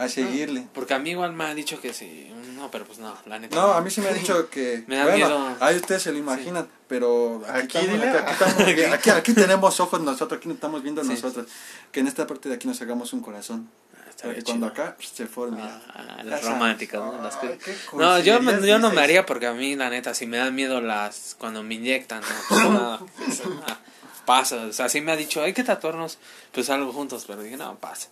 [0.03, 0.66] A seguirle.
[0.72, 2.32] Porque a mí igual me ha dicho que sí.
[2.57, 3.55] No, pero pues no, la neta.
[3.57, 4.84] No, a mí sí me ha dicho que.
[4.86, 5.57] Me da bueno, miedo.
[5.61, 9.32] ahí ustedes se lo imaginan, pero aquí, Aquí, estamos, aquí, aquí estamos vi- aquí- aquí
[9.34, 11.11] tenemos ojos nosotros, aquí nos estamos viendo Sí.
[11.11, 11.46] nosotros.
[11.92, 13.68] Que en esta parte de aquí nos hagamos un corazón.
[13.94, 15.62] Ah, Para que cuando acá se forme.
[15.62, 17.22] Ah, las románticas, ¿no?
[17.22, 17.59] Las que-
[17.94, 20.55] No, yo, me- yo no me haría porque a mí, la neta, si me dan
[20.55, 21.36] miedo las.
[21.38, 22.26] cuando me inyectan, ¿no?
[22.48, 23.78] Pues, no, pues, ah,
[24.26, 24.57] pasa.
[24.66, 26.18] O sea, sí me ha dicho, hay que tatuarnos
[26.53, 28.09] pues algo juntos, pero dije, no, pasa.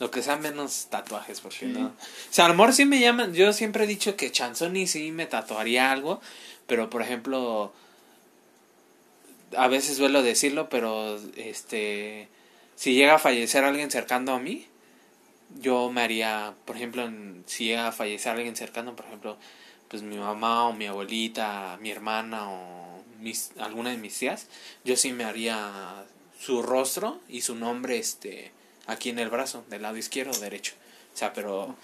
[0.00, 1.66] Lo que sea menos tatuajes, porque Sí.
[1.66, 1.86] no.
[1.88, 1.92] O
[2.30, 5.26] sea, a lo mejor sí me llaman, yo siempre he dicho que Chanzoni sí me
[5.26, 6.20] tatuaría algo,
[6.66, 7.72] pero por ejemplo,
[9.56, 12.28] a veces suelo decirlo, pero este,
[12.74, 14.66] si llega a fallecer alguien cercano a mí,
[15.60, 19.36] yo me haría, por ejemplo, en- si llega a fallecer alguien cercano, por ejemplo,
[19.88, 24.46] pues mi mamá o mi abuelita, mi hermana o mis, alguna de mis tías,
[24.84, 25.70] yo sí me haría
[26.40, 28.52] su rostro y su nombre este
[28.92, 30.74] aquí en el brazo, del lado izquierdo o derecho.
[31.14, 31.76] O sea, pero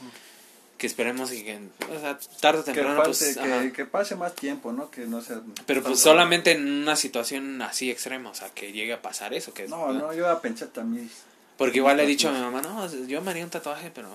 [0.79, 1.59] que esperemos y que,
[1.93, 3.73] o sea, tarde o Que, temprano, pase, pues, que, ajá.
[3.73, 4.91] que pase más tiempo, ¿no?
[4.91, 5.41] Que no sea...
[5.67, 9.53] Pero pues solamente en una situación así extrema, o sea, que llegue a pasar eso.
[9.53, 11.11] que No, no, yo iba a pensar también.
[11.57, 14.09] Porque igual le he dicho a mi mamá, no, yo me haría un tatuaje, pero...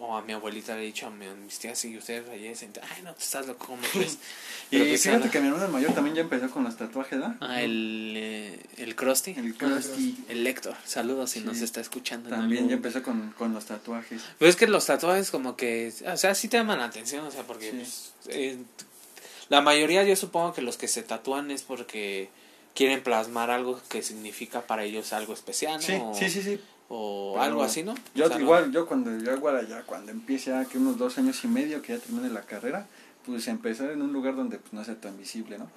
[0.00, 2.72] O a mi abuelita le he dicho a mi- a mis tías, si ustedes fallecen,
[2.94, 4.18] ay, no, tú estás loco, ¿cómo crees?
[4.70, 7.36] Y Pero pues, fíjate que mi hermano mayor también ya empezó con los tatuajes, ¿no?
[7.40, 9.32] Ah, el, eh, el Krusty.
[9.36, 10.14] El Krusty.
[10.28, 10.76] El Lector.
[10.84, 11.44] Saludos si Sí.
[11.46, 12.28] nos está escuchando.
[12.28, 14.20] También ya empezó con, con los tatuajes.
[14.38, 17.30] Pues es que los tatuajes como que, o sea, sí te llaman la atención, o
[17.30, 17.76] sea, porque Sí.
[17.78, 18.58] pues, eh,
[19.48, 22.28] la mayoría yo supongo que los que se tatúan es porque
[22.74, 26.14] quieren plasmar algo que significa para ellos algo especial, ¿no?
[26.14, 26.60] Sí, sí, sí, sí.
[26.88, 27.94] O Pero algo así, ¿no?
[28.14, 28.44] Yo O sea, ¿no?
[28.44, 31.82] igual, yo cuando yo igual ya cuando empiece ya que unos dos años y medio
[31.82, 32.86] que ya termine la carrera,
[33.26, 35.68] pues empezar en un lugar donde pues no sea tan visible, ¿no?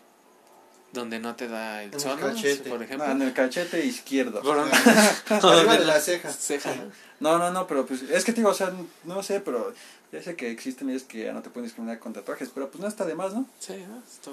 [0.94, 2.20] Donde no te da el sol,
[2.68, 3.08] por ejemplo.
[3.08, 4.42] Ah, en el cachete izquierdo.
[4.42, 4.58] Por-
[5.30, 6.32] Arriba de la ceja.
[6.32, 6.76] ceja,
[7.20, 7.38] ¿no?
[7.38, 8.74] No, no, pero pues es que te digo, o sea,
[9.06, 9.74] no sé, pero
[10.12, 12.82] ya sé que existen leyes que ya no te pueden discriminar con tatuajes, pero pues
[12.82, 13.46] no está de más, ¿no?
[13.60, 13.76] Sí,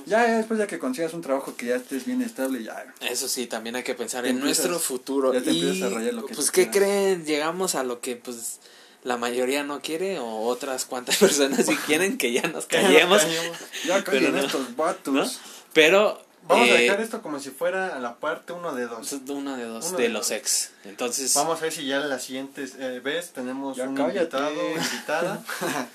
[0.06, 2.92] Ya, ya después ya que consigas un trabajo que ya estés bien estable, ya.
[3.02, 5.32] Eso sí, también hay que pensar en empiezas- nuestro futuro.
[5.34, 6.88] ya te y, empiezas a rayar lo que pues, ¿qué quieras.
[6.90, 7.24] creen?
[7.26, 8.58] Llegamos a lo que, pues,
[9.04, 13.22] la mayoría no quiere o otras cuantas personas sí quieren que ya nos callemos.
[13.86, 14.38] Ya Pero callen no.
[14.40, 15.14] estos vatos.
[15.14, 15.30] ¿no?
[15.74, 19.12] Pero, Vamos a eh, dejar esto como si fuera la parte uno de dos.
[19.28, 20.70] uno de dos, Uno de de los ex.
[20.84, 24.36] Entonces, Vamos a ver si ya la siguiente eh, vez tenemos Ya un cállate.
[24.38, 25.44] invitado invitada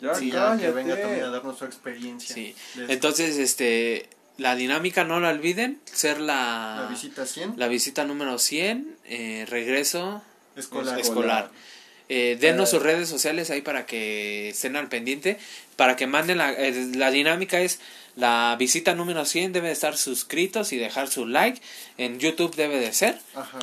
[0.00, 2.34] Ya Sí, ya que venga también a darnos su experiencia.
[2.34, 2.54] sí.
[2.88, 4.08] Entonces, este,
[4.38, 9.46] la dinámica no la olviden, ser la, la visita 100 la visita número 100, eh,
[9.48, 10.22] regreso
[10.56, 10.98] escolar.
[10.98, 11.50] escolar.
[12.12, 15.38] Eh, denos sus redes sociales ahí para que estén al pendiente,
[15.76, 17.78] para que manden la, eh, la dinámica es
[18.16, 21.60] la visita número 100 debe de estar suscritos y dejar su like,
[21.98, 23.18] en YouTube debe de ser.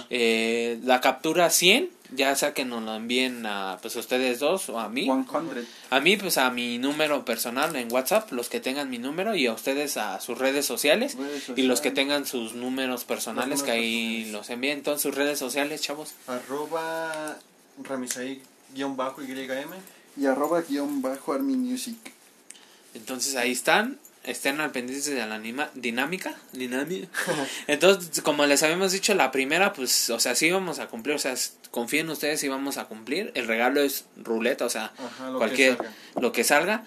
[0.09, 4.69] Eh, la captura 100 ya sea que nos lo envíen a pues a ustedes dos
[4.69, 5.67] o a mí, 100.
[5.89, 9.45] a mí pues a mi número personal en WhatsApp, los que tengan mi número y
[9.47, 13.71] a ustedes a sus redes sociales Redes y los que tengan sus números personales que
[13.71, 14.31] ahí personales.
[14.31, 17.37] los envíen entonces sus redes sociales chavos Arroba
[17.83, 18.41] Ramisai
[18.73, 19.69] guion bajo YM.
[20.17, 21.95] Y arroba guion bajo Army Music.
[22.93, 27.07] Entonces ahí están, estén al pendiente de la anima- dinámica, dinámica.
[27.67, 31.19] Entonces, como les habíamos dicho, la primera, pues, o sea, sí vamos a cumplir, o
[31.19, 31.35] sea,
[31.69, 33.31] confíen ustedes si vamos a cumplir.
[33.35, 35.93] El regalo es ruleta, o sea, Ajá, lo cualquier, que salga.
[36.21, 36.83] lo que salga.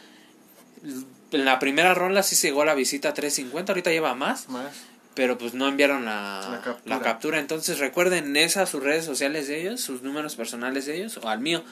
[1.33, 4.73] En la primera ronda sí se llegó la visita a 350, ahorita lleva más, Más.
[5.21, 6.97] Pero pues no enviaron la, La captura.
[6.97, 7.39] la captura.
[7.41, 11.41] Entonces recuerden esas sus redes sociales de ellos, sus números personales de ellos o al
[11.41, 11.63] mío.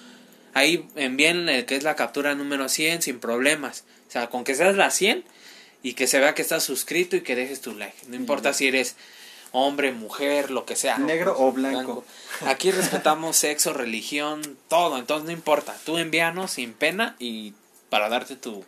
[0.53, 3.85] Ahí envíen el que es la captura número 100 sin problemas.
[4.07, 5.25] O sea, con que seas la 100
[5.83, 7.97] y que se vea que estás suscrito y que dejes tu like.
[8.09, 8.97] No importa si eres
[9.53, 10.99] hombre, mujer, lo que sea.
[10.99, 12.05] Negro o blanco.
[12.45, 14.99] Aquí respetamos sexo, religión, todo.
[14.99, 15.75] Entonces no importa.
[15.87, 17.55] Tú envíanos sin pena y
[17.89, 18.63] para darte tu,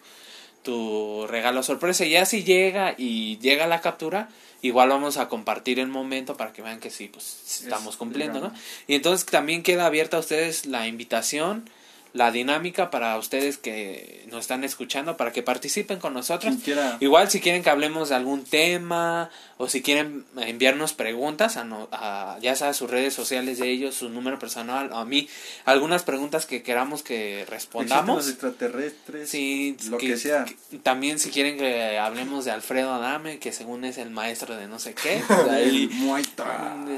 [0.62, 2.06] tu regalo sorpresa.
[2.06, 4.30] Y ya si llega y llega la captura,
[4.62, 8.52] igual vamos a compartir el momento para que vean que sí, pues estamos cumpliendo, ¿no?
[8.86, 11.68] Y entonces también queda abierta a ustedes la invitación,
[12.12, 16.54] la dinámica para ustedes que nos están escuchando, para que participen con nosotros.
[16.64, 16.96] Quiera.
[17.00, 21.88] Igual si quieren que hablemos de algún tema o si quieren enviarnos preguntas a, no-
[21.92, 25.28] a ya sea a sus redes sociales de ellos, su número personal, o a mí,
[25.66, 28.16] algunas preguntas que queramos que respondamos.
[28.16, 29.28] los extraterrestres.
[29.28, 30.46] Sí, lo que sea.
[30.82, 34.78] también si quieren que hablemos de Alfredo Adame, que según es el maestro de no
[34.78, 35.90] sé qué, pues ahí,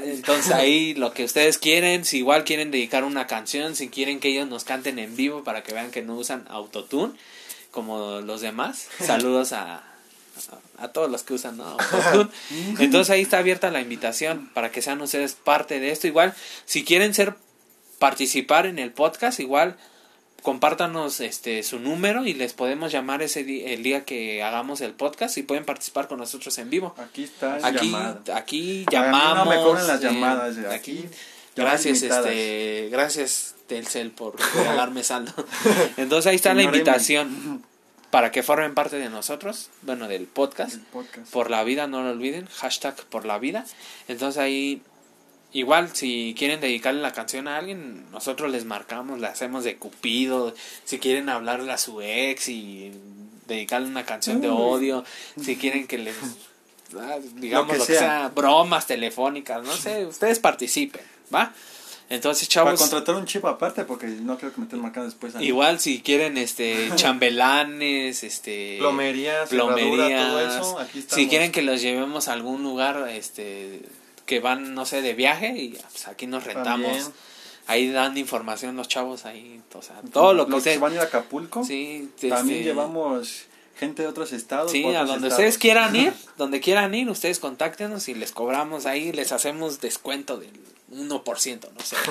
[0.05, 4.29] entonces ahí lo que ustedes quieren, si igual quieren dedicar una canción, si quieren que
[4.29, 7.13] ellos nos canten en vivo para que vean que no usan autotune
[7.71, 9.83] como los demás, saludos a, a,
[10.83, 11.63] a todos los que usan ¿no?
[11.65, 12.29] autotune.
[12.79, 16.07] Entonces ahí está abierta la invitación para que sean ustedes parte de esto.
[16.07, 16.33] Igual,
[16.65, 17.35] si quieren ser
[17.99, 19.77] participar en el podcast, igual
[20.43, 25.37] compártanos este su número y les podemos llamar ese el día que hagamos el podcast
[25.37, 26.93] y pueden participar con nosotros en vivo.
[26.97, 27.95] Aquí está el Aquí
[28.33, 30.57] aquí A mí llamamos no me cobran las eh, llamadas.
[30.57, 31.09] eh, aquí Aquí.
[31.55, 35.33] Gracias este gracias Telcel por regalarme saldo.
[35.97, 37.63] Entonces ahí está la invitación.
[38.11, 40.77] para que formen parte de nosotros, bueno, del podcast.
[41.31, 43.65] Por la vida, no lo olviden, hashtag por la vida.
[44.07, 44.83] Entonces ahí,
[45.51, 50.53] igual, si quieren dedicarle la canción a alguien, nosotros les marcamos, le hacemos de cupido.
[50.83, 52.91] Si quieren hablarle a su ex y
[53.47, 55.03] dedicarle una canción de odio,
[55.41, 56.15] si quieren que les,
[56.99, 57.99] ah, digamos, Lo lo que que, sea.
[57.99, 58.27] sea.
[58.29, 61.01] bromas telefónicas, no sé, ustedes participen,
[61.33, 61.53] ¿va?
[62.09, 65.33] Entonces, Para chavos, contratar un chip aparte, porque no creo que me estén marcando después.
[65.39, 71.15] igual si quieren este chambelanes, este plomerías, todo eso, aquí estamos.
[71.23, 73.81] si quieren que los llevemos a algún lugar este
[74.25, 76.91] que van no sé de viaje y pues, aquí nos rentamos.
[76.91, 77.13] También.
[77.65, 81.01] Ahí dan información los chavos ahí, o sea, todo lo que ustedes van a ir
[81.01, 81.63] a Acapulco.
[81.63, 83.45] sí, También este, llevamos
[83.75, 84.71] gente de otros estados.
[84.71, 85.33] Sí, otros a donde estados.
[85.33, 90.37] ustedes quieran ir, donde quieran ir, ustedes contáctenos y les cobramos ahí, les hacemos descuento
[90.37, 90.51] del
[90.91, 91.95] 1%, no sé.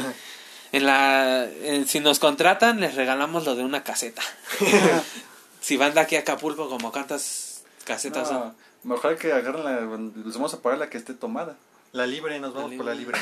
[0.72, 4.22] En la, en- si nos contratan, les regalamos lo de una caseta.
[5.60, 8.54] si van de aquí a Acapulco, como cuántas casetas No, son.
[8.84, 9.80] mejor que agarren la.
[10.24, 11.56] Les vamos a pagar la que esté tomada.
[11.92, 13.18] La libre, nos vamos por la libre.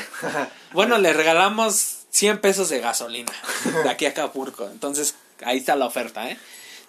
[0.71, 3.33] Bueno, les regalamos 100 pesos de gasolina
[3.83, 4.69] de aquí a Acapulco.
[4.71, 6.37] Entonces, ahí está la oferta, ¿eh?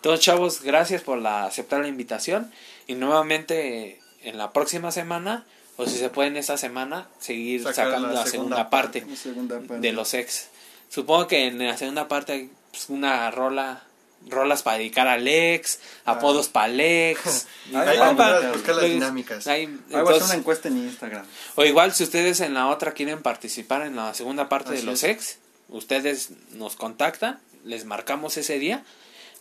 [0.03, 2.51] Entonces, chavos, gracias por la, aceptar la invitación.
[2.89, 5.45] Y nuevamente, en la próxima semana,
[5.77, 9.05] o si se puede en esta semana, seguir Sacar sacando la la, segunda segunda, parte,
[9.09, 9.79] La segunda parte.
[9.79, 10.49] de los ex.
[10.89, 13.85] Supongo que en la segunda parte hay pues, una rola,
[14.29, 17.47] rolas para dedicar al ex, apodos para el ex.
[17.73, 18.41] Ahí buscar
[18.75, 19.47] las Pues, dinámicas.
[19.47, 21.25] ahí, Ahí voy a hacer una encuesta en Instagram.
[21.55, 25.05] o igual, si ustedes en la otra quieren participar en la segunda parte de los
[25.05, 25.11] es.
[25.11, 25.39] ex,
[25.69, 28.83] ustedes nos contactan, les marcamos ese día.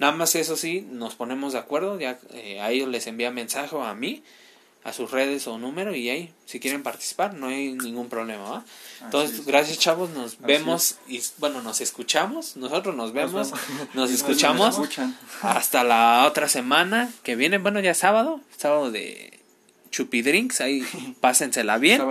[0.02, 3.76] Nada más eso sí, nos ponemos de acuerdo, ya eh, a ellos les envía mensaje
[3.76, 4.24] o a mí,
[4.84, 8.66] a sus redes o número y ahí, si quieren participar, no hay ningún problema, ¿va?
[9.04, 9.46] Entonces, es.
[9.46, 13.54] gracias chavos, nos Así vemos y bueno, nos escuchamos, nosotros nos vemos,
[13.94, 14.82] nos escuchamos
[15.44, 19.40] hasta la otra semana que viene, bueno, ya es sábado, sábado de
[19.92, 20.84] Chupidrinks, ahí
[21.22, 22.02] pásensela bien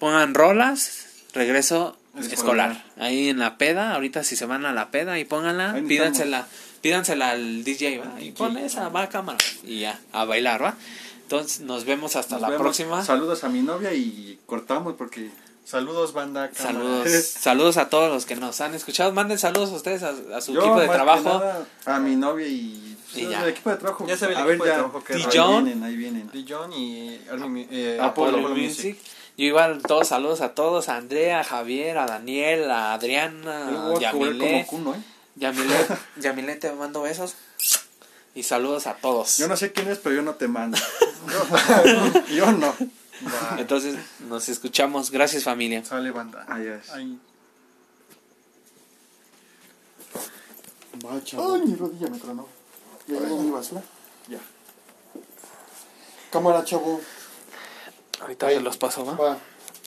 [0.00, 2.72] pongan rolas, regreso Escolar.
[2.72, 2.84] escolar.
[2.96, 6.48] Ahí en la peda, ahorita si se van a la peda y pónganla, pídansela,
[6.80, 8.20] pídansela al DJ, ¿va?
[8.20, 9.38] Y pon esa, va a cámara.
[9.64, 10.74] Y ya, a bailar, ¿va?
[11.22, 12.62] Entonces nos vemos hasta Nos la vemos.
[12.62, 13.04] próxima.
[13.04, 15.30] Saludos a mi novia y cortamos porque.
[15.64, 16.48] Saludos, banda.
[16.50, 16.72] cámara.
[16.78, 19.12] Saludos, saludos a todos los que nos han escuchado.
[19.12, 21.22] Manden saludos a ustedes, a, a su Yo, equipo de trabajo.
[21.38, 22.96] nada, a mi novia y.
[23.14, 23.42] Y ya.
[23.42, 24.06] El equipo de trabajo.
[24.06, 24.74] Ya sabe el a equipo ver, de ya.
[24.76, 25.64] trabajo que ahí Dijon.
[25.64, 26.30] vienen, ahí vienen.
[26.32, 27.20] Dijon y
[27.70, 28.96] eh, Apollo Apollo Music.
[28.96, 28.98] Music.
[29.36, 33.98] Yo igual, todos saludos a todos, a Andrea, a Javier, a Daniel, a Adriana, a
[34.00, 34.64] Yamile.
[34.66, 34.98] como cuno, ¿eh?
[35.38, 35.86] Yamile,
[36.16, 37.34] Yamile, te mando besos.
[38.34, 39.36] Y saludos a todos.
[39.38, 40.78] Yo no sé quién es, pero yo no te mando.
[41.84, 42.74] yo, yo no.
[43.26, 43.56] Va.
[43.58, 43.96] Entonces,
[44.28, 45.10] nos escuchamos.
[45.10, 45.84] Gracias, familia.
[45.84, 46.44] Sale, banda.
[46.48, 46.90] Ahí es.
[46.90, 47.18] Ahí.
[51.04, 52.46] Ay, mi rodilla me tronó.
[53.06, 53.82] ¿Ya llegó mi basura?
[54.28, 54.38] Ya.
[56.30, 57.00] Cámara, chavo.
[58.20, 59.14] Ahorita se los paso, ¿va?
[59.14, 59.38] Va.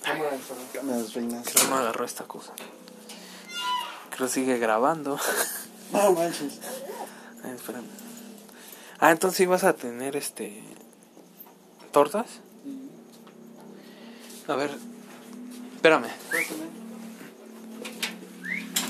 [0.02, 0.62] Cámara, chavo.
[0.74, 1.48] Cámaras reinas.
[1.48, 2.54] Creo no agarró esta cosa.
[4.22, 5.18] Creo sigue grabando.
[5.92, 6.60] No manches.
[7.44, 7.88] Ay, espérame.
[9.00, 10.62] Ah, entonces vas a tener este.
[11.92, 12.28] ¿Tortas?
[14.48, 14.70] A ver.
[15.76, 16.08] Espérame.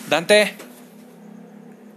[0.09, 0.57] Dante.